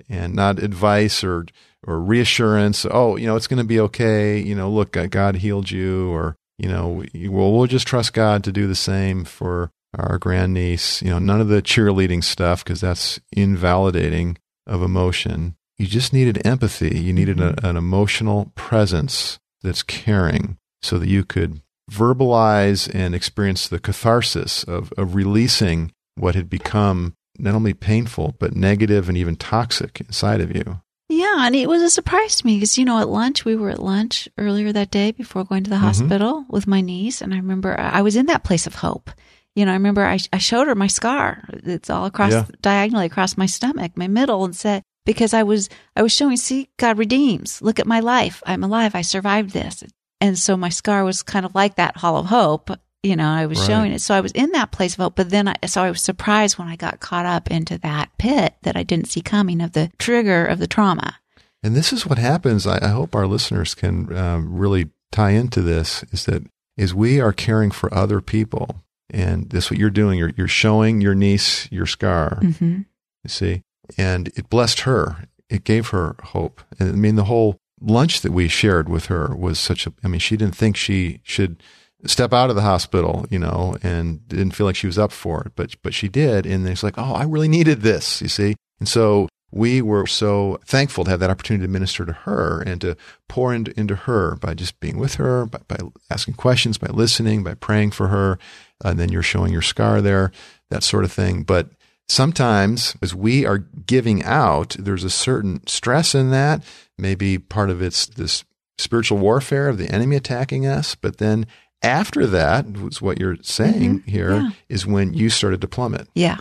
and 0.08 0.34
not 0.34 0.58
advice 0.58 1.22
or 1.22 1.46
or 1.86 2.00
reassurance. 2.00 2.84
Oh, 2.90 3.16
you 3.16 3.26
know, 3.26 3.36
it's 3.36 3.46
going 3.46 3.58
to 3.58 3.64
be 3.64 3.80
okay. 3.80 4.38
You 4.38 4.54
know, 4.54 4.70
look, 4.70 4.92
God 5.10 5.36
healed 5.36 5.70
you, 5.70 6.10
or 6.10 6.36
you 6.58 6.68
know, 6.68 7.04
we- 7.12 7.28
well, 7.28 7.52
we'll 7.52 7.66
just 7.66 7.86
trust 7.86 8.12
God 8.12 8.44
to 8.44 8.52
do 8.52 8.66
the 8.66 8.74
same 8.74 9.24
for 9.24 9.70
our 9.96 10.18
grandniece, 10.18 11.02
you 11.02 11.10
know, 11.10 11.18
none 11.18 11.40
of 11.40 11.48
the 11.48 11.62
cheerleading 11.62 12.22
stuff 12.22 12.64
because 12.64 12.80
that's 12.80 13.20
invalidating 13.32 14.38
of 14.66 14.82
emotion. 14.82 15.56
You 15.78 15.86
just 15.86 16.12
needed 16.12 16.46
empathy. 16.46 16.98
You 16.98 17.12
needed 17.12 17.40
a, 17.40 17.54
an 17.66 17.76
emotional 17.76 18.52
presence 18.54 19.38
that's 19.62 19.82
caring 19.82 20.58
so 20.82 20.98
that 20.98 21.08
you 21.08 21.24
could 21.24 21.60
verbalize 21.90 22.92
and 22.94 23.14
experience 23.14 23.66
the 23.68 23.80
catharsis 23.80 24.62
of, 24.64 24.92
of 24.96 25.14
releasing 25.14 25.92
what 26.14 26.34
had 26.34 26.48
become 26.48 27.14
not 27.38 27.54
only 27.54 27.74
painful, 27.74 28.36
but 28.38 28.54
negative 28.54 29.08
and 29.08 29.16
even 29.16 29.36
toxic 29.36 30.00
inside 30.00 30.40
of 30.40 30.54
you. 30.54 30.80
Yeah, 31.08 31.46
and 31.46 31.56
it 31.56 31.68
was 31.68 31.82
a 31.82 31.90
surprise 31.90 32.36
to 32.36 32.46
me 32.46 32.56
because, 32.56 32.78
you 32.78 32.84
know, 32.84 33.00
at 33.00 33.08
lunch, 33.08 33.44
we 33.44 33.56
were 33.56 33.70
at 33.70 33.82
lunch 33.82 34.28
earlier 34.38 34.72
that 34.72 34.92
day 34.92 35.10
before 35.10 35.44
going 35.44 35.64
to 35.64 35.70
the 35.70 35.76
mm-hmm. 35.76 35.86
hospital 35.86 36.44
with 36.48 36.68
my 36.68 36.80
niece. 36.80 37.20
And 37.20 37.34
I 37.34 37.38
remember 37.38 37.78
I 37.78 38.02
was 38.02 38.14
in 38.14 38.26
that 38.26 38.44
place 38.44 38.66
of 38.66 38.76
hope. 38.76 39.10
You 39.56 39.64
know, 39.64 39.72
I 39.72 39.74
remember 39.74 40.04
I, 40.04 40.18
I 40.32 40.38
showed 40.38 40.68
her 40.68 40.74
my 40.74 40.86
scar. 40.86 41.44
It's 41.52 41.90
all 41.90 42.06
across, 42.06 42.32
yeah. 42.32 42.46
diagonally 42.62 43.06
across 43.06 43.36
my 43.36 43.46
stomach, 43.46 43.92
my 43.96 44.08
middle, 44.08 44.44
and 44.44 44.54
said, 44.54 44.82
because 45.04 45.34
I 45.34 45.42
was, 45.42 45.68
I 45.96 46.02
was 46.02 46.12
showing, 46.12 46.36
see, 46.36 46.68
God 46.76 46.98
redeems. 46.98 47.60
Look 47.60 47.80
at 47.80 47.86
my 47.86 48.00
life. 48.00 48.42
I'm 48.46 48.62
alive. 48.62 48.94
I 48.94 49.02
survived 49.02 49.50
this. 49.50 49.82
And 50.20 50.38
so 50.38 50.56
my 50.56 50.68
scar 50.68 51.04
was 51.04 51.22
kind 51.22 51.44
of 51.44 51.54
like 51.54 51.76
that 51.76 51.96
hall 51.96 52.18
of 52.18 52.26
hope 52.26 52.70
you 53.02 53.16
know, 53.16 53.28
I 53.28 53.46
was 53.46 53.58
right. 53.60 53.66
showing 53.66 53.92
it. 53.92 54.00
So 54.00 54.14
I 54.14 54.20
was 54.20 54.32
in 54.32 54.52
that 54.52 54.72
place 54.72 54.94
of 54.94 54.98
hope, 55.00 55.16
but 55.16 55.30
then 55.30 55.48
I, 55.48 55.56
so 55.66 55.82
I 55.82 55.90
was 55.90 56.02
surprised 56.02 56.58
when 56.58 56.68
I 56.68 56.76
got 56.76 57.00
caught 57.00 57.26
up 57.26 57.50
into 57.50 57.78
that 57.78 58.10
pit 58.18 58.54
that 58.62 58.76
I 58.76 58.82
didn't 58.82 59.08
see 59.08 59.22
coming 59.22 59.60
of 59.62 59.72
the 59.72 59.90
trigger 59.98 60.44
of 60.44 60.58
the 60.58 60.66
trauma. 60.66 61.16
And 61.62 61.74
this 61.74 61.92
is 61.92 62.06
what 62.06 62.18
happens. 62.18 62.66
I, 62.66 62.78
I 62.82 62.88
hope 62.88 63.14
our 63.14 63.26
listeners 63.26 63.74
can 63.74 64.14
um, 64.16 64.54
really 64.54 64.90
tie 65.12 65.30
into 65.30 65.62
this 65.62 66.04
is 66.12 66.26
that 66.26 66.44
is 66.76 66.94
we 66.94 67.20
are 67.20 67.32
caring 67.32 67.70
for 67.70 67.92
other 67.92 68.20
people. 68.20 68.82
And 69.12 69.50
this 69.50 69.70
what 69.70 69.78
you're 69.78 69.90
doing. 69.90 70.18
You're, 70.18 70.32
you're 70.36 70.48
showing 70.48 71.00
your 71.00 71.14
niece 71.14 71.70
your 71.70 71.86
scar. 71.86 72.38
Mm-hmm. 72.42 72.82
You 73.24 73.28
see, 73.28 73.62
and 73.98 74.28
it 74.28 74.48
blessed 74.48 74.80
her. 74.80 75.26
It 75.48 75.64
gave 75.64 75.88
her 75.88 76.16
hope. 76.22 76.62
And 76.78 76.88
I 76.90 76.92
mean, 76.92 77.16
the 77.16 77.24
whole 77.24 77.58
lunch 77.80 78.20
that 78.20 78.32
we 78.32 78.48
shared 78.48 78.88
with 78.88 79.06
her 79.06 79.34
was 79.34 79.58
such 79.58 79.86
a, 79.86 79.92
I 80.04 80.08
mean, 80.08 80.20
she 80.20 80.36
didn't 80.36 80.54
think 80.54 80.76
she 80.76 81.20
should 81.24 81.62
step 82.06 82.32
out 82.32 82.50
of 82.50 82.56
the 82.56 82.62
hospital, 82.62 83.26
you 83.30 83.38
know, 83.38 83.76
and 83.82 84.26
didn't 84.28 84.52
feel 84.52 84.66
like 84.66 84.76
she 84.76 84.86
was 84.86 84.98
up 84.98 85.12
for 85.12 85.42
it, 85.42 85.52
but 85.54 85.74
but 85.82 85.92
she 85.92 86.08
did, 86.08 86.46
and 86.46 86.66
it's 86.66 86.82
like, 86.82 86.94
oh, 86.96 87.14
I 87.14 87.24
really 87.24 87.48
needed 87.48 87.82
this, 87.82 88.22
you 88.22 88.28
see, 88.28 88.56
and 88.78 88.88
so 88.88 89.28
we 89.50 89.82
were 89.82 90.06
so 90.06 90.60
thankful 90.64 91.04
to 91.04 91.10
have 91.10 91.20
that 91.20 91.30
opportunity 91.30 91.66
to 91.66 91.72
minister 91.72 92.04
to 92.04 92.12
her 92.12 92.62
and 92.62 92.80
to 92.80 92.96
pour 93.28 93.52
into, 93.54 93.78
into 93.78 93.94
her 93.94 94.36
by 94.36 94.54
just 94.54 94.78
being 94.80 94.98
with 94.98 95.14
her, 95.16 95.46
by, 95.46 95.60
by 95.68 95.78
asking 96.10 96.34
questions, 96.34 96.78
by 96.78 96.88
listening, 96.88 97.42
by 97.42 97.54
praying 97.54 97.90
for 97.90 98.08
her, 98.08 98.38
and 98.84 98.98
then 98.98 99.10
you're 99.10 99.22
showing 99.22 99.52
your 99.52 99.62
scar 99.62 100.00
there, 100.00 100.32
that 100.70 100.82
sort 100.82 101.04
of 101.04 101.12
thing, 101.12 101.42
but. 101.42 101.68
Sometimes, 102.08 102.96
as 103.00 103.14
we 103.14 103.46
are 103.46 103.58
giving 103.58 104.24
out, 104.24 104.74
there's 104.76 105.04
a 105.04 105.10
certain 105.10 105.64
stress 105.68 106.12
in 106.12 106.32
that. 106.32 106.60
Maybe 106.98 107.38
part 107.38 107.70
of 107.70 107.80
it's 107.80 108.04
this 108.04 108.42
spiritual 108.78 109.18
warfare 109.18 109.68
of 109.68 109.78
the 109.78 109.88
enemy 109.88 110.16
attacking 110.16 110.66
us, 110.66 110.96
but 110.96 111.18
then 111.18 111.46
after 111.82 112.26
that, 112.26 112.66
was 112.76 113.00
what 113.00 113.18
you're 113.18 113.36
saying 113.42 114.00
mm-hmm. 114.00 114.10
here, 114.10 114.40
yeah. 114.40 114.50
is 114.68 114.86
when 114.86 115.14
you 115.14 115.30
started 115.30 115.60
to 115.60 115.68
plummet. 115.68 116.08
Yeah. 116.14 116.38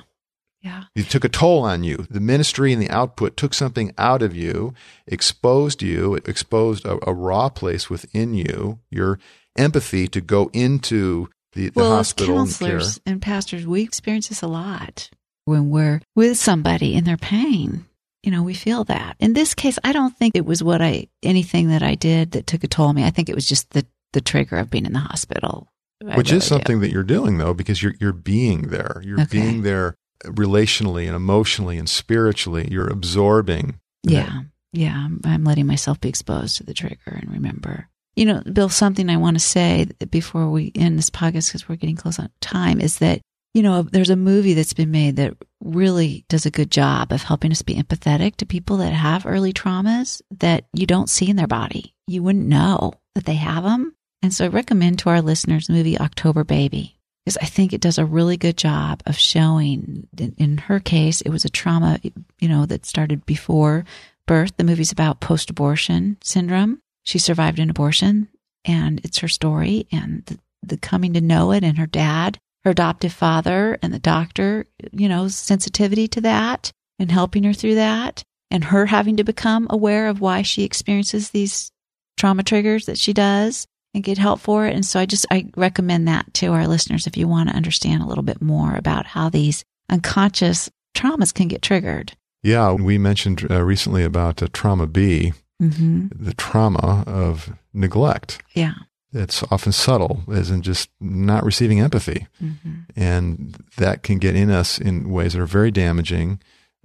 Yeah. 0.61 0.85
It 0.95 1.09
took 1.09 1.23
a 1.23 1.29
toll 1.29 1.63
on 1.63 1.83
you. 1.83 2.05
The 2.09 2.19
ministry 2.19 2.73
and 2.73 2.81
the 2.81 2.89
output 2.89 3.37
took 3.37 3.53
something 3.53 3.93
out 3.97 4.21
of 4.21 4.35
you, 4.35 4.73
exposed 5.07 5.81
you, 5.81 6.15
exposed 6.15 6.85
a, 6.85 6.99
a 7.07 7.13
raw 7.13 7.49
place 7.49 7.89
within 7.89 8.33
you, 8.33 8.79
your 8.89 9.19
empathy 9.57 10.07
to 10.09 10.21
go 10.21 10.49
into 10.53 11.29
the, 11.53 11.69
the 11.69 11.79
well, 11.79 11.95
hospital. 11.95 12.35
Well, 12.35 12.43
as 12.43 12.57
counselors 12.57 12.99
and, 13.05 13.13
and 13.13 13.21
pastors, 13.21 13.65
we 13.65 13.81
experience 13.83 14.27
this 14.27 14.41
a 14.41 14.47
lot 14.47 15.09
when 15.45 15.69
we're 15.69 16.01
with 16.15 16.37
somebody 16.37 16.93
in 16.93 17.05
their 17.05 17.17
pain. 17.17 17.85
You 18.23 18.31
know, 18.31 18.43
we 18.43 18.53
feel 18.53 18.83
that. 18.85 19.15
In 19.19 19.31
this 19.31 19.53
case, 19.53 19.79
I 19.83 19.93
don't 19.93 20.15
think 20.15 20.35
it 20.35 20.45
was 20.45 20.61
what 20.61 20.81
I, 20.81 21.07
anything 21.23 21.69
that 21.69 21.81
I 21.81 21.95
did 21.95 22.31
that 22.31 22.47
took 22.47 22.65
a 22.65 22.67
toll 22.67 22.87
on 22.87 22.95
me. 22.95 23.05
I 23.05 23.11
think 23.11 23.29
it 23.29 23.35
was 23.35 23.47
just 23.47 23.69
the 23.71 23.85
the 24.11 24.21
trigger 24.21 24.57
of 24.57 24.71
being 24.71 24.87
in 24.87 24.93
the 24.93 24.99
hospital. 24.99 25.71
I 26.05 26.17
Which 26.17 26.29
really 26.29 26.39
is 26.39 26.45
something 26.45 26.77
do. 26.77 26.81
that 26.81 26.91
you're 26.91 27.03
doing 27.03 27.37
though, 27.37 27.53
because 27.53 27.81
you're 27.81 27.93
you're 27.99 28.11
being 28.11 28.69
there. 28.69 29.01
You're 29.05 29.21
okay. 29.21 29.39
being 29.39 29.61
there 29.61 29.95
relationally 30.25 31.07
and 31.07 31.15
emotionally 31.15 31.77
and 31.77 31.89
spiritually. 31.89 32.67
You're 32.69 32.89
absorbing. 32.89 33.79
Yeah. 34.03 34.41
Yeah. 34.73 35.07
I'm 35.23 35.43
letting 35.43 35.67
myself 35.67 35.99
be 35.99 36.09
exposed 36.09 36.57
to 36.57 36.63
the 36.63 36.73
trigger 36.73 36.99
and 37.07 37.31
remember. 37.31 37.87
You 38.15 38.25
know, 38.25 38.41
Bill, 38.41 38.69
something 38.69 39.09
I 39.09 39.17
want 39.17 39.37
to 39.37 39.43
say 39.43 39.87
before 40.09 40.49
we 40.49 40.71
end 40.75 40.97
this 40.97 41.09
podcast 41.09 41.49
because 41.49 41.69
we're 41.69 41.75
getting 41.75 41.95
close 41.95 42.19
on 42.19 42.29
time 42.41 42.81
is 42.81 42.99
that, 42.99 43.21
you 43.53 43.63
know, 43.63 43.83
there's 43.83 44.09
a 44.09 44.15
movie 44.15 44.53
that's 44.53 44.73
been 44.73 44.91
made 44.91 45.15
that 45.15 45.35
really 45.63 46.25
does 46.27 46.45
a 46.45 46.51
good 46.51 46.69
job 46.69 47.11
of 47.11 47.23
helping 47.23 47.51
us 47.51 47.61
be 47.61 47.75
empathetic 47.75 48.35
to 48.37 48.45
people 48.45 48.77
that 48.77 48.91
have 48.91 49.25
early 49.25 49.53
traumas 49.53 50.21
that 50.31 50.65
you 50.73 50.85
don't 50.85 51.09
see 51.09 51.29
in 51.29 51.35
their 51.35 51.47
body. 51.47 51.95
You 52.07 52.23
wouldn't 52.23 52.47
know 52.47 52.93
that 53.15 53.25
they 53.25 53.35
have 53.35 53.63
them 53.63 53.95
and 54.21 54.33
so 54.33 54.45
I 54.45 54.49
recommend 54.49 54.99
to 54.99 55.09
our 55.09 55.21
listeners 55.21 55.67
the 55.67 55.73
movie 55.73 55.97
October 55.97 56.43
Baby 56.43 56.98
because 57.29 57.43
I 57.43 57.45
think 57.45 57.73
it 57.73 57.81
does 57.81 57.99
a 57.99 58.05
really 58.05 58.37
good 58.37 58.57
job 58.57 59.03
of 59.05 59.15
showing, 59.15 60.07
in 60.17 60.57
her 60.57 60.79
case, 60.79 61.21
it 61.21 61.29
was 61.29 61.45
a 61.45 61.49
trauma, 61.49 61.99
you 62.39 62.49
know, 62.49 62.65
that 62.65 62.87
started 62.87 63.23
before 63.27 63.85
birth. 64.25 64.57
The 64.57 64.63
movie's 64.63 64.91
about 64.91 65.19
post 65.19 65.51
abortion 65.51 66.17
syndrome. 66.23 66.81
She 67.03 67.19
survived 67.19 67.59
an 67.59 67.69
abortion 67.69 68.29
and 68.65 68.99
it's 69.03 69.19
her 69.19 69.27
story 69.27 69.85
and 69.91 70.25
the, 70.25 70.39
the 70.63 70.77
coming 70.77 71.13
to 71.13 71.21
know 71.21 71.51
it 71.51 71.63
and 71.63 71.77
her 71.77 71.85
dad, 71.85 72.39
her 72.63 72.71
adoptive 72.71 73.13
father 73.13 73.77
and 73.83 73.93
the 73.93 73.99
doctor, 73.99 74.65
you 74.91 75.07
know, 75.07 75.27
sensitivity 75.27 76.07
to 76.07 76.21
that 76.21 76.71
and 76.97 77.11
helping 77.11 77.43
her 77.43 77.53
through 77.53 77.75
that 77.75 78.23
and 78.49 78.63
her 78.63 78.87
having 78.87 79.17
to 79.17 79.23
become 79.23 79.67
aware 79.69 80.07
of 80.07 80.19
why 80.19 80.41
she 80.41 80.63
experiences 80.63 81.29
these 81.29 81.71
trauma 82.17 82.41
triggers 82.41 82.87
that 82.87 82.97
she 82.97 83.13
does 83.13 83.67
and 83.93 84.03
get 84.03 84.17
help 84.17 84.39
for 84.39 84.65
it. 84.65 84.75
And 84.75 84.85
so 84.85 84.99
I 84.99 85.05
just, 85.05 85.25
I 85.31 85.49
recommend 85.55 86.07
that 86.07 86.33
to 86.35 86.47
our 86.53 86.67
listeners 86.67 87.07
if 87.07 87.17
you 87.17 87.27
want 87.27 87.49
to 87.49 87.55
understand 87.55 88.03
a 88.03 88.05
little 88.05 88.23
bit 88.23 88.41
more 88.41 88.75
about 88.75 89.05
how 89.07 89.29
these 89.29 89.63
unconscious 89.89 90.69
traumas 90.95 91.33
can 91.33 91.47
get 91.47 91.61
triggered. 91.61 92.13
Yeah, 92.43 92.71
we 92.73 92.97
mentioned 92.97 93.45
uh, 93.49 93.63
recently 93.63 94.03
about 94.03 94.41
uh, 94.41 94.47
trauma 94.53 94.87
B, 94.87 95.33
mm-hmm. 95.61 96.07
the 96.11 96.33
trauma 96.33 97.03
of 97.05 97.53
neglect. 97.73 98.41
Yeah. 98.53 98.73
It's 99.11 99.43
often 99.51 99.71
subtle, 99.71 100.21
as 100.31 100.51
in 100.51 100.61
just 100.61 100.89
not 100.99 101.43
receiving 101.43 101.81
empathy. 101.81 102.27
Mm-hmm. 102.41 102.75
And 102.95 103.57
that 103.77 104.03
can 104.03 104.19
get 104.19 104.35
in 104.35 104.51
us 104.51 104.79
in 104.79 105.09
ways 105.09 105.33
that 105.33 105.41
are 105.41 105.47
very 105.47 105.71
damaging, 105.71 106.39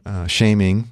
uh, 0.06 0.26
shaming, 0.26 0.90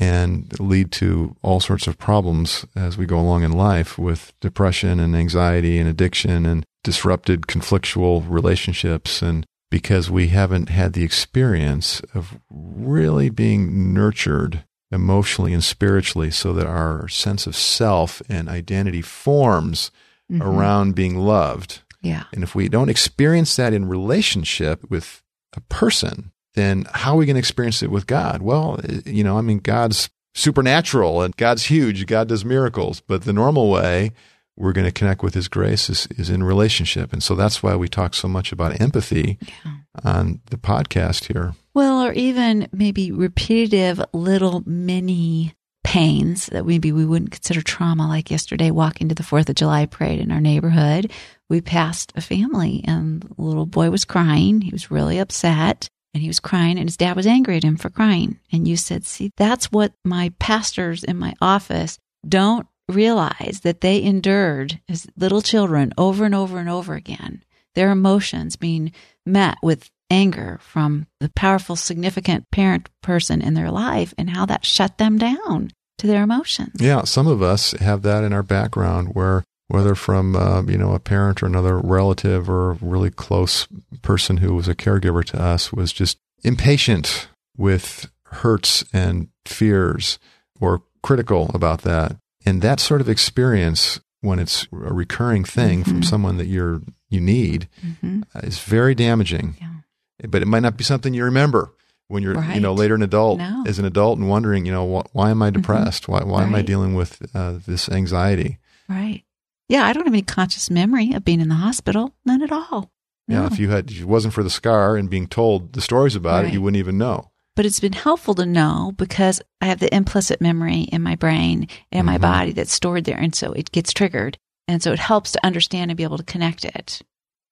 and 0.00 0.58
lead 0.60 0.92
to 0.92 1.36
all 1.42 1.60
sorts 1.60 1.86
of 1.86 1.98
problems 1.98 2.66
as 2.76 2.96
we 2.96 3.06
go 3.06 3.18
along 3.18 3.42
in 3.42 3.52
life 3.52 3.98
with 3.98 4.32
depression 4.40 5.00
and 5.00 5.16
anxiety 5.16 5.78
and 5.78 5.88
addiction 5.88 6.46
and 6.46 6.64
disrupted 6.84 7.42
conflictual 7.42 8.24
relationships 8.28 9.22
and 9.22 9.46
because 9.70 10.10
we 10.10 10.28
haven't 10.28 10.68
had 10.68 10.92
the 10.92 11.02
experience 11.02 12.02
of 12.14 12.38
really 12.50 13.30
being 13.30 13.94
nurtured 13.94 14.64
emotionally 14.90 15.54
and 15.54 15.64
spiritually 15.64 16.30
so 16.30 16.52
that 16.52 16.66
our 16.66 17.08
sense 17.08 17.46
of 17.46 17.56
self 17.56 18.20
and 18.28 18.48
identity 18.48 19.00
forms 19.00 19.90
mm-hmm. 20.30 20.42
around 20.42 20.94
being 20.94 21.16
loved. 21.16 21.80
Yeah. 22.02 22.24
And 22.32 22.42
if 22.42 22.54
we 22.54 22.68
don't 22.68 22.90
experience 22.90 23.56
that 23.56 23.72
in 23.72 23.88
relationship 23.88 24.88
with 24.90 25.22
a 25.54 25.60
person, 25.62 26.32
then 26.54 26.86
how 26.92 27.14
are 27.14 27.16
we 27.16 27.26
going 27.26 27.36
to 27.36 27.40
experience 27.40 27.82
it 27.82 27.90
with 27.90 28.06
God? 28.06 28.42
Well, 28.42 28.80
eh, 28.84 29.00
you 29.06 29.24
know, 29.24 29.38
I 29.38 29.40
mean, 29.40 29.58
God's 29.58 30.10
supernatural 30.34 31.22
and 31.22 31.36
God's 31.36 31.64
huge. 31.64 32.06
God 32.06 32.28
does 32.28 32.44
miracles. 32.44 33.00
But 33.00 33.22
the 33.22 33.32
normal 33.32 33.70
way 33.70 34.12
we're 34.56 34.72
going 34.72 34.86
to 34.86 34.92
connect 34.92 35.22
with 35.22 35.34
His 35.34 35.48
grace 35.48 35.88
is, 35.88 36.06
is 36.16 36.30
in 36.30 36.42
relationship. 36.42 37.12
And 37.12 37.22
so 37.22 37.34
that's 37.34 37.62
why 37.62 37.74
we 37.76 37.88
talk 37.88 38.14
so 38.14 38.28
much 38.28 38.52
about 38.52 38.80
empathy 38.80 39.38
yeah. 39.64 39.72
on 40.04 40.40
the 40.50 40.58
podcast 40.58 41.32
here. 41.32 41.54
Well, 41.74 42.02
or 42.02 42.12
even 42.12 42.68
maybe 42.72 43.12
repetitive 43.12 44.02
little 44.12 44.62
mini 44.66 45.54
pains 45.84 46.46
that 46.46 46.66
maybe 46.66 46.92
we 46.92 47.04
wouldn't 47.04 47.32
consider 47.32 47.62
trauma. 47.62 48.06
Like 48.06 48.30
yesterday, 48.30 48.70
walking 48.70 49.08
to 49.08 49.14
the 49.14 49.22
4th 49.22 49.48
of 49.48 49.56
July 49.56 49.86
parade 49.86 50.20
in 50.20 50.30
our 50.30 50.40
neighborhood, 50.40 51.10
we 51.48 51.60
passed 51.60 52.12
a 52.14 52.20
family 52.20 52.84
and 52.86 53.22
the 53.22 53.34
little 53.38 53.66
boy 53.66 53.90
was 53.90 54.04
crying. 54.04 54.60
He 54.60 54.70
was 54.70 54.90
really 54.90 55.18
upset 55.18 55.88
and 56.14 56.22
he 56.22 56.28
was 56.28 56.40
crying 56.40 56.78
and 56.78 56.88
his 56.88 56.96
dad 56.96 57.16
was 57.16 57.26
angry 57.26 57.56
at 57.56 57.64
him 57.64 57.76
for 57.76 57.90
crying. 57.90 58.38
And 58.52 58.66
you 58.68 58.76
said, 58.76 59.04
see, 59.04 59.30
that's 59.36 59.72
what 59.72 59.92
my 60.04 60.32
pastors 60.38 61.04
in 61.04 61.16
my 61.16 61.34
office 61.40 61.98
don't 62.26 62.66
realize 62.88 63.60
that 63.62 63.80
they 63.80 64.02
endured 64.02 64.80
as 64.88 65.06
little 65.16 65.42
children 65.42 65.92
over 65.96 66.24
and 66.24 66.34
over 66.34 66.58
and 66.58 66.68
over 66.68 66.94
again. 66.94 67.42
Their 67.74 67.90
emotions 67.90 68.56
being 68.56 68.92
met 69.24 69.56
with 69.62 69.88
anger 70.10 70.58
from 70.62 71.06
the 71.20 71.30
powerful, 71.30 71.74
significant 71.74 72.50
parent 72.50 72.88
person 73.02 73.40
in 73.40 73.54
their 73.54 73.70
life 73.70 74.12
and 74.18 74.28
how 74.28 74.44
that 74.46 74.66
shut 74.66 74.98
them 74.98 75.16
down 75.16 75.70
to 75.98 76.06
their 76.06 76.22
emotions. 76.22 76.80
Yeah, 76.80 77.04
some 77.04 77.26
of 77.26 77.40
us 77.40 77.72
have 77.72 78.02
that 78.02 78.22
in 78.22 78.32
our 78.32 78.42
background 78.42 79.14
where 79.14 79.44
whether 79.72 79.94
from 79.94 80.36
uh, 80.36 80.62
you 80.62 80.76
know 80.76 80.92
a 80.94 80.98
parent 81.00 81.42
or 81.42 81.46
another 81.46 81.78
relative 81.78 82.48
or 82.50 82.72
a 82.72 82.78
really 82.80 83.10
close 83.10 83.66
person 84.02 84.36
who 84.38 84.54
was 84.54 84.68
a 84.68 84.74
caregiver 84.74 85.24
to 85.24 85.40
us 85.40 85.72
was 85.72 85.92
just 85.92 86.18
impatient 86.44 87.28
with 87.56 88.10
hurts 88.26 88.84
and 88.92 89.28
fears 89.46 90.18
or 90.60 90.82
critical 91.02 91.50
about 91.54 91.82
that. 91.82 92.16
And 92.44 92.60
that 92.62 92.80
sort 92.80 93.00
of 93.00 93.08
experience, 93.08 94.00
when 94.20 94.38
it's 94.38 94.64
a 94.72 94.92
recurring 94.92 95.44
thing 95.44 95.80
Mm-hmm. 95.80 95.90
from 95.90 96.02
someone 96.02 96.36
that 96.38 96.46
you're 96.46 96.80
you 97.08 97.20
need, 97.20 97.68
hmm 98.00 98.22
uh, 98.34 98.40
is 98.42 98.58
very 98.58 98.94
damaging. 98.94 99.56
Yeah. 99.60 100.28
But 100.28 100.42
it 100.42 100.46
might 100.48 100.62
not 100.62 100.76
be 100.76 100.84
something 100.84 101.14
you 101.14 101.24
remember 101.24 101.72
when 102.08 102.22
you're 102.22 102.42
you 102.54 102.60
know 102.60 102.74
later 102.74 102.94
an 102.94 103.02
adult 103.02 103.38
No. 103.38 103.64
as 103.66 103.78
an 103.78 103.84
adult 103.86 104.18
and 104.18 104.28
wondering 104.28 104.66
you 104.66 104.72
know 104.72 104.86
wh- 105.00 105.16
why 105.16 105.30
am 105.30 105.40
I 105.42 105.50
depressed? 105.50 106.08
Why 106.08 106.22
why 106.24 106.42
am 106.42 106.54
I 106.54 106.62
dealing 106.62 106.94
with 106.94 107.22
uh, 107.34 107.54
this 107.66 107.88
anxiety? 107.88 108.58
Right. 108.88 109.22
Yeah, 109.68 109.86
I 109.86 109.92
don't 109.92 110.04
have 110.04 110.12
any 110.12 110.22
conscious 110.22 110.70
memory 110.70 111.12
of 111.12 111.24
being 111.24 111.40
in 111.40 111.48
the 111.48 111.54
hospital. 111.56 112.14
None 112.24 112.42
at 112.42 112.52
all. 112.52 112.90
Yeah, 113.28 113.46
if 113.46 113.58
you 113.58 113.70
had 113.70 113.90
if 113.90 114.00
it 114.00 114.04
wasn't 114.04 114.34
for 114.34 114.42
the 114.42 114.50
scar 114.50 114.96
and 114.96 115.08
being 115.08 115.26
told 115.28 115.72
the 115.72 115.80
stories 115.80 116.14
about 116.16 116.44
it, 116.44 116.52
you 116.52 116.60
wouldn't 116.60 116.78
even 116.78 116.98
know. 116.98 117.30
but 117.54 117.66
it's 117.66 117.80
been 117.80 117.92
helpful 117.92 118.34
to 118.34 118.46
know 118.46 118.92
because 118.96 119.40
I 119.60 119.66
have 119.66 119.78
the 119.78 119.94
implicit 119.94 120.40
memory 120.40 120.80
in 120.90 121.02
my 121.02 121.16
brain 121.16 121.68
and 121.92 122.06
my 122.06 122.16
Mhm. 122.16 122.22
body 122.22 122.52
that's 122.52 122.72
stored 122.72 123.04
there. 123.04 123.18
And 123.18 123.34
so 123.34 123.52
it 123.52 123.70
gets 123.72 123.92
triggered. 123.92 124.38
And 124.66 124.82
so 124.82 124.90
it 124.92 124.98
helps 124.98 125.32
to 125.32 125.44
understand 125.46 125.90
and 125.90 125.98
be 125.98 126.02
able 126.02 126.16
to 126.16 126.22
connect 126.24 126.64
it. 126.64 127.02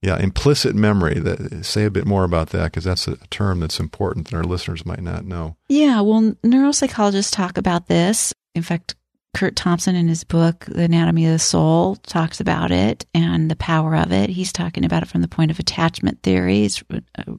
Yeah, 0.01 0.19
implicit 0.19 0.75
memory. 0.75 1.19
That, 1.21 1.67
say 1.67 1.85
a 1.85 1.91
bit 1.91 2.07
more 2.07 2.25
about 2.25 2.49
that 2.51 2.65
because 2.65 2.85
that's 2.85 3.07
a 3.09 3.17
term 3.29 3.61
that's 3.61 3.79
important 3.79 4.29
that 4.31 4.37
our 4.37 4.43
listeners 4.45 4.87
might 4.87 5.03
not 5.03 5.27
know. 5.27 5.57
Yeah, 5.69 6.01
well, 6.01 6.33
neuropsychologists 6.43 7.31
talk 7.33 7.59
about 7.59 7.87
this. 7.89 8.33
In 8.55 8.63
fact, 8.63 8.95
Curt 9.35 9.57
Thompson 9.57 9.95
in 9.95 10.09
his 10.09 10.25
book, 10.25 10.65
The 10.67 10.83
Anatomy 10.83 11.27
of 11.27 11.33
the 11.33 11.39
Soul, 11.39 11.97
talks 11.97 12.41
about 12.41 12.71
it 12.71 13.07
and 13.15 13.51
the 13.51 13.57
power 13.57 13.95
of 13.95 14.13
it. 14.13 14.31
He's 14.31 14.53
talking 14.53 14.85
about 14.85 15.03
it 15.03 15.09
from 15.09 15.23
the 15.23 15.29
point 15.29 15.51
of 15.51 15.59
attachment 15.59 16.23
theory. 16.23 16.65
It's 16.65 16.83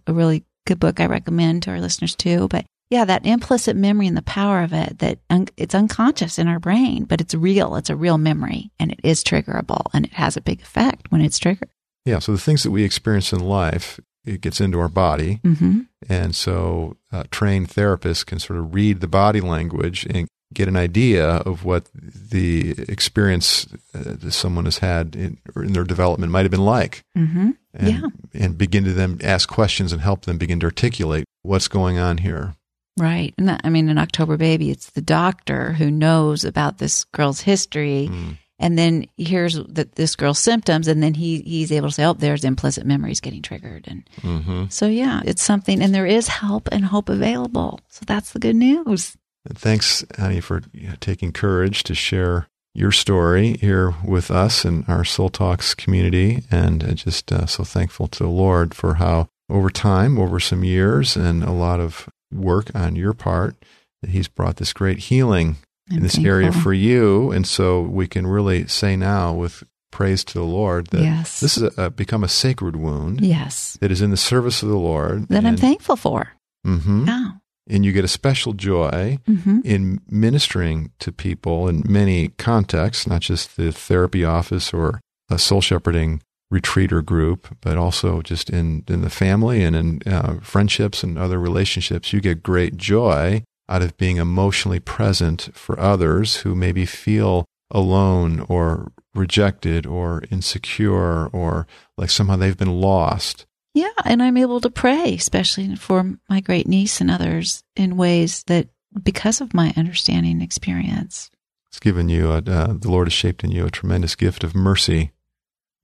a, 0.08 0.14
really 0.14 0.46
good 0.66 0.80
book 0.80 1.00
I 1.00 1.08
recommend 1.08 1.64
to 1.64 1.72
our 1.72 1.82
listeners 1.82 2.16
too. 2.16 2.48
But 2.48 2.66
yeah, 2.90 3.06
that 3.06 3.26
implicit 3.26 3.76
memory 3.76 4.08
and 4.08 4.18
the 4.18 4.22
power 4.22 4.62
of 4.62 4.74
it, 4.74 5.00
that 5.00 5.20
un- 5.30 5.48
it's 5.58 5.76
unconscious 5.76 6.40
in 6.40 6.48
our 6.48 6.60
brain, 6.60 7.04
but 7.06 7.22
it's 7.22 7.34
real. 7.34 7.76
It's 7.76 7.90
a 7.90 7.96
real 7.96 8.18
memory 8.18 8.72
and 8.80 8.92
it 8.92 9.00
is 9.04 9.24
triggerable 9.24 9.88
and 9.94 10.06
it 10.06 10.14
has 10.14 10.38
a 10.38 10.42
big 10.42 10.62
effect 10.62 11.12
when 11.12 11.22
it's 11.22 11.40
triggered. 11.40 11.70
Yeah, 12.06 12.20
so 12.20 12.32
the 12.32 12.38
things 12.38 12.64
that 12.64 12.72
we 12.72 12.84
experience 12.84 13.32
in 13.32 13.40
life, 13.40 14.00
it 14.26 14.42
gets 14.42 14.62
into 14.62 14.80
our 14.80 14.90
body, 14.90 15.40
hmm 15.44 15.82
and 16.10 16.36
so 16.36 16.98
uh, 17.12 17.24
trained 17.30 17.70
therapists 17.70 18.26
can 18.26 18.40
sort 18.40 18.58
of 18.58 18.74
read 18.74 19.02
the 19.02 19.08
body 19.08 19.40
language 19.40 20.08
and 20.10 20.28
get 20.54 20.68
an 20.68 20.76
idea 20.76 21.28
of 21.28 21.64
what 21.64 21.86
the 21.94 22.72
experience 22.90 23.68
uh, 23.94 24.00
that 24.04 24.32
someone 24.34 24.66
has 24.66 24.80
had 24.80 25.16
in, 25.16 25.38
in 25.56 25.74
their 25.74 25.84
development 25.84 26.32
might 26.32 26.42
have 26.44 26.52
been 26.52 26.66
like. 26.66 27.04
hmm 27.16 27.52
and, 27.74 27.88
Yeah. 27.88 28.02
and 28.34 28.58
begin 28.58 28.84
to 28.84 28.92
then 28.94 29.20
ask 29.24 29.48
questions 29.48 29.94
and 29.94 30.02
help 30.02 30.26
them 30.26 30.38
begin 30.38 30.60
to 30.60 30.66
articulate 30.66 31.24
what's 31.42 31.68
going 31.70 31.98
on 31.98 32.18
here. 32.18 32.56
Right. 33.00 33.34
And 33.38 33.48
that, 33.48 33.62
I 33.64 33.70
mean, 33.70 33.88
in 33.88 33.98
October 33.98 34.36
Baby, 34.36 34.70
it's 34.72 34.90
the 34.90 35.02
doctor 35.02 35.72
who 35.74 35.90
knows 35.90 36.44
about 36.44 36.78
this 36.80 37.06
girl's 37.06 37.40
history 37.42 38.10
Mm. 38.12 38.38
and 38.60 38.78
then 38.78 39.06
here's 39.18 39.56
that 39.70 39.94
this 39.96 40.16
girl's 40.18 40.38
symptoms 40.38 40.88
and 40.90 41.02
then 41.02 41.14
he 41.16 41.42
he's 41.42 41.72
able 41.72 41.88
to 41.88 41.94
say 41.96 42.06
oh 42.06 42.14
there's 42.14 42.44
implicit 42.44 42.86
memories 42.86 43.20
getting 43.22 43.42
triggered 43.42 43.86
and 43.88 44.04
hmm 44.22 44.66
so 44.70 44.86
yeah 44.86 45.22
it's 45.26 45.42
something 45.42 45.82
and 45.82 45.96
there 45.96 46.06
is 46.06 46.28
help 46.28 46.68
and 46.72 46.86
hope 46.86 47.10
available 47.10 47.80
so 47.90 48.04
that's 48.06 48.34
the 48.34 48.40
good 48.40 48.56
news 48.56 49.18
And 49.48 49.58
thanks, 49.58 50.06
honey, 50.18 50.40
for 50.42 50.62
you 50.74 50.90
know, 50.90 50.96
taking 51.00 51.32
courage 51.32 51.84
to 51.84 51.96
share 51.96 52.48
your 52.74 52.92
story 52.92 53.58
here 53.58 53.94
with 54.06 54.32
us 54.32 54.64
and 54.64 54.86
our 54.88 55.04
Soul 55.04 55.30
Talks 55.30 55.74
community. 55.74 56.44
And 56.52 56.84
uh, 56.84 56.92
just 56.94 57.32
uh, 57.32 57.46
so 57.46 57.64
thankful 57.64 58.08
to 58.10 58.24
the 58.24 58.30
Lord 58.30 58.74
for 58.74 58.96
how, 58.96 59.28
over 59.50 59.70
time, 59.70 60.18
over 60.20 60.40
some 60.40 60.64
years, 60.64 61.16
and 61.18 61.44
a 61.44 61.52
lot 61.52 61.80
of 61.80 62.08
work 62.34 62.74
on 62.76 62.96
your 62.96 63.14
part, 63.14 63.56
that 64.02 64.12
He's 64.12 64.28
brought 64.30 64.56
this 64.58 64.74
great 64.74 65.00
healing 65.00 65.58
in 65.90 65.98
I'm 65.98 66.04
this 66.04 66.18
area 66.18 66.52
for 66.54 66.72
you. 66.74 67.32
And 67.32 67.46
so 67.46 67.82
we 67.82 68.08
can 68.08 68.26
really 68.28 68.68
say 68.68 68.96
now, 68.96 69.34
with 69.34 69.64
praise 69.92 70.24
to 70.24 70.34
the 70.36 70.46
Lord, 70.46 70.88
that 70.88 71.02
yes 71.02 71.42
this 71.42 71.56
has 71.56 71.90
become 71.90 72.24
a 72.24 72.30
sacred 72.30 72.78
wound 72.78 73.20
yes 73.20 73.78
that 73.82 73.92
is 73.92 74.02
in 74.02 74.10
the 74.10 74.16
service 74.16 74.64
of 74.64 74.70
the 74.70 74.78
Lord. 74.78 75.28
that 75.28 75.46
i'm 75.46 75.58
thankful 75.58 75.98
for 75.98 76.30
Mhm. 76.66 77.08
yeah 77.08 77.32
and 77.70 77.86
you 77.86 77.92
get 77.92 78.04
a 78.04 78.10
special 78.10 78.54
joy 78.54 79.18
hmm 79.26 79.60
in 79.64 80.02
ministering 80.10 80.92
to 81.00 81.12
people 81.12 81.68
in 81.68 81.84
many 81.88 82.30
contexts, 82.30 83.06
not 83.06 83.22
just 83.22 83.58
the 83.58 83.72
therapy 83.72 84.26
office 84.26 84.74
or 84.74 85.00
a 85.30 85.38
soul 85.38 85.62
shepherding 85.62 86.22
retreat 86.50 86.92
or 86.92 87.02
group, 87.02 87.56
but 87.62 87.78
also 87.78 88.22
just 88.22 88.50
in, 88.50 88.84
in 88.88 89.02
the 89.02 89.10
family 89.10 89.64
and 89.64 89.76
in 89.76 90.02
uh, 90.06 90.40
friendships 90.42 91.04
and 91.04 91.18
other 91.18 91.40
relationships. 91.40 92.12
You 92.12 92.20
get 92.22 92.44
great 92.44 92.76
joy 92.76 93.44
out 93.70 93.82
of 93.82 93.96
being 93.98 94.18
emotionally 94.18 94.80
present 94.80 95.50
for 95.54 95.80
others 95.80 96.38
who 96.38 96.54
maybe 96.54 96.86
feel 96.86 97.46
alone 97.72 98.46
or 98.50 98.92
rejected 99.16 99.86
or 99.86 100.24
insecure 100.30 101.28
or 101.28 101.66
like 101.98 102.10
somehow 102.10 102.36
they've 102.36 102.58
been 102.58 102.82
lost. 102.82 103.46
Yeah 103.74 103.90
and 104.06 104.22
i'm 104.22 104.38
able 104.38 104.60
to 104.62 104.70
pray 104.70 105.16
especially 105.16 105.76
for 105.76 106.16
my 106.30 106.40
great 106.42 106.68
niece 106.68 107.02
and 107.02 107.10
others 107.12 107.64
in 107.76 107.98
ways 107.98 108.44
that 108.48 108.68
because 109.04 109.42
of 109.42 109.54
my 109.54 109.74
understanding 109.78 110.34
and 110.34 110.44
experience 110.44 111.30
It's 111.70 111.80
given 111.80 112.10
you, 112.10 112.32
a, 112.32 112.38
uh, 112.38 112.74
the 112.74 112.90
Lord 112.92 113.08
has 113.08 113.14
shaped 113.14 113.44
in 113.46 113.52
you 113.52 113.66
a 113.66 113.72
tremendous 113.72 114.16
gift 114.16 114.44
of 114.44 114.54
mercy. 114.54 115.12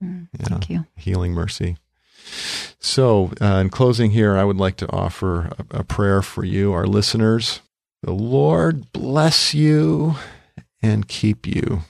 Mm, 0.04 0.28
thank 0.38 0.70
you 0.70 0.86
healing 0.98 1.32
mercy. 1.34 1.78
So, 2.80 3.32
uh, 3.40 3.60
in 3.62 3.70
closing 3.70 4.12
here, 4.12 4.36
I 4.38 4.44
would 4.44 4.58
like 4.58 4.76
to 4.78 4.92
offer 4.92 5.50
a, 5.72 5.80
a 5.80 5.84
prayer 5.86 6.22
for 6.22 6.44
you, 6.44 6.74
our 6.74 6.86
listeners. 6.86 7.62
The 8.04 8.12
Lord 8.12 8.92
bless 8.92 9.54
you 9.54 10.16
and 10.82 11.08
keep 11.08 11.48
you, 11.48 11.84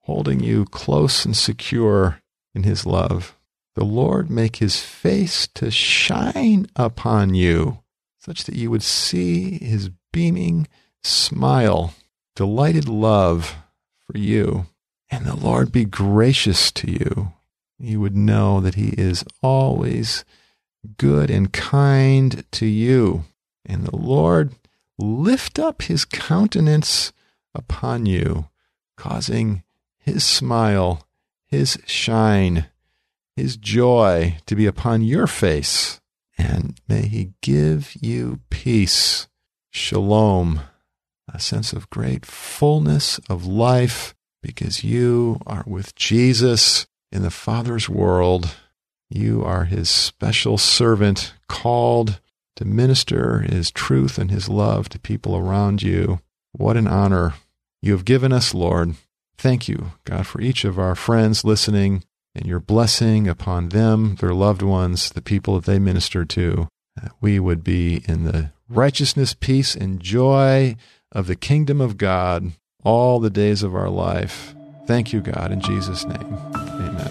holding 0.00 0.40
you 0.40 0.64
close 0.66 1.24
and 1.24 1.36
secure 1.36 2.20
in 2.54 2.64
his 2.64 2.84
love. 2.84 3.36
The 3.74 3.84
Lord 3.84 4.30
make 4.30 4.56
his 4.56 4.80
face 4.80 5.48
to 5.54 5.70
shine 5.70 6.66
upon 6.76 7.34
you, 7.34 7.78
such 8.20 8.44
that 8.44 8.54
you 8.54 8.70
would 8.70 8.82
see 8.82 9.58
his 9.58 9.90
beaming 10.12 10.68
smile, 11.02 11.94
delighted 12.36 12.88
love 12.88 13.56
for 14.06 14.16
you. 14.16 14.66
And 15.10 15.26
the 15.26 15.36
Lord 15.36 15.70
be 15.72 15.84
gracious 15.84 16.70
to 16.72 16.90
you 16.90 17.32
you 17.78 18.00
would 18.00 18.16
know 18.16 18.60
that 18.60 18.76
He 18.76 18.88
is 18.90 19.24
always 19.42 20.24
good 20.96 21.30
and 21.30 21.52
kind 21.52 22.44
to 22.52 22.66
you. 22.66 23.24
And 23.64 23.84
the 23.84 23.96
Lord 23.96 24.54
lift 24.98 25.58
up 25.58 25.82
His 25.82 26.04
countenance 26.04 27.12
upon 27.54 28.06
you, 28.06 28.48
causing 28.96 29.62
His 29.98 30.24
smile, 30.24 31.06
His 31.46 31.78
shine, 31.86 32.66
His 33.36 33.56
joy 33.56 34.38
to 34.46 34.54
be 34.54 34.66
upon 34.66 35.02
your 35.02 35.26
face. 35.26 36.00
And 36.38 36.80
may 36.88 37.06
He 37.06 37.32
give 37.42 37.94
you 38.00 38.40
peace, 38.50 39.28
shalom, 39.70 40.60
a 41.32 41.38
sense 41.40 41.72
of 41.72 41.90
great 41.90 42.26
fullness 42.26 43.18
of 43.28 43.46
life 43.46 44.14
because 44.42 44.84
you 44.84 45.40
are 45.46 45.64
with 45.66 45.94
Jesus 45.94 46.86
in 47.10 47.22
the 47.22 47.30
Father's 47.30 47.88
world. 47.88 48.54
You 49.08 49.42
are 49.44 49.64
his 49.64 49.88
special 49.88 50.58
servant 50.58 51.32
called 51.48 52.20
to 52.56 52.64
minister 52.64 53.40
his 53.40 53.70
truth 53.70 54.18
and 54.18 54.30
his 54.30 54.48
love 54.48 54.88
to 54.90 54.98
people 54.98 55.36
around 55.36 55.82
you. 55.82 56.20
What 56.52 56.76
an 56.76 56.86
honor 56.86 57.34
you 57.80 57.92
have 57.92 58.04
given 58.04 58.32
us, 58.32 58.52
Lord. 58.52 58.94
Thank 59.38 59.68
you, 59.68 59.92
God, 60.04 60.26
for 60.26 60.40
each 60.40 60.64
of 60.64 60.78
our 60.78 60.94
friends 60.94 61.44
listening 61.44 62.04
and 62.34 62.46
your 62.46 62.60
blessing 62.60 63.28
upon 63.28 63.68
them, 63.68 64.16
their 64.16 64.34
loved 64.34 64.62
ones, 64.62 65.10
the 65.10 65.22
people 65.22 65.54
that 65.54 65.66
they 65.66 65.78
minister 65.78 66.24
to. 66.24 66.68
We 67.20 67.38
would 67.40 67.62
be 67.64 68.02
in 68.06 68.24
the 68.24 68.52
righteousness, 68.68 69.34
peace, 69.34 69.74
and 69.74 70.00
joy 70.00 70.76
of 71.12 71.26
the 71.26 71.36
kingdom 71.36 71.80
of 71.80 71.96
God 71.96 72.52
all 72.82 73.20
the 73.20 73.30
days 73.30 73.62
of 73.62 73.74
our 73.74 73.88
life. 73.88 74.54
Thank 74.86 75.12
you, 75.12 75.20
God, 75.20 75.50
in 75.50 75.60
Jesus' 75.60 76.04
name. 76.04 76.38
Amen. 76.54 77.10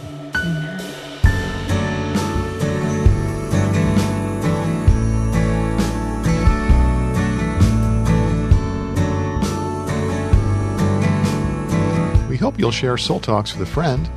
We 12.29 12.38
hope 12.38 12.59
you'll 12.59 12.71
share 12.71 12.97
Soul 12.97 13.19
Talks 13.19 13.53
with 13.53 13.67
a 13.67 13.71
friend. 13.71 14.09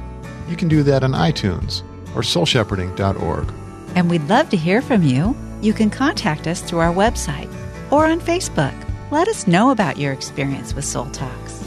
You 0.49 0.57
can 0.57 0.69
do 0.69 0.83
that 0.85 1.03
on 1.03 1.13
iTunes 1.13 1.83
or 2.15 2.23
soulshepherding.org. 2.23 3.53
And 3.95 4.11
we'd 4.11 4.29
love 4.29 4.51
to 4.51 4.57
hear 4.57 4.83
from 4.83 5.03
you. 5.03 5.37
You 5.63 5.73
can 5.73 5.91
contact 5.91 6.47
us 6.47 6.61
through 6.61 6.81
our 6.81 6.93
website 6.93 7.53
or 7.91 8.07
on 8.07 8.21
Facebook. 8.21 8.75
Let 9.11 9.29
us 9.29 9.47
know 9.47 9.71
about 9.71 9.97
your 9.97 10.13
experience 10.13 10.75
with 10.75 10.85
Soul 10.85 11.07
Talks. 11.11 11.65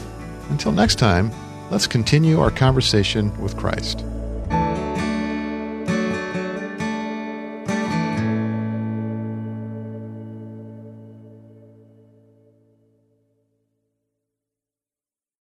Until 0.50 0.72
next 0.72 0.98
time, 0.98 1.30
Let's 1.70 1.86
continue 1.86 2.40
our 2.40 2.50
conversation 2.50 3.36
with 3.40 3.56
Christ. 3.56 4.04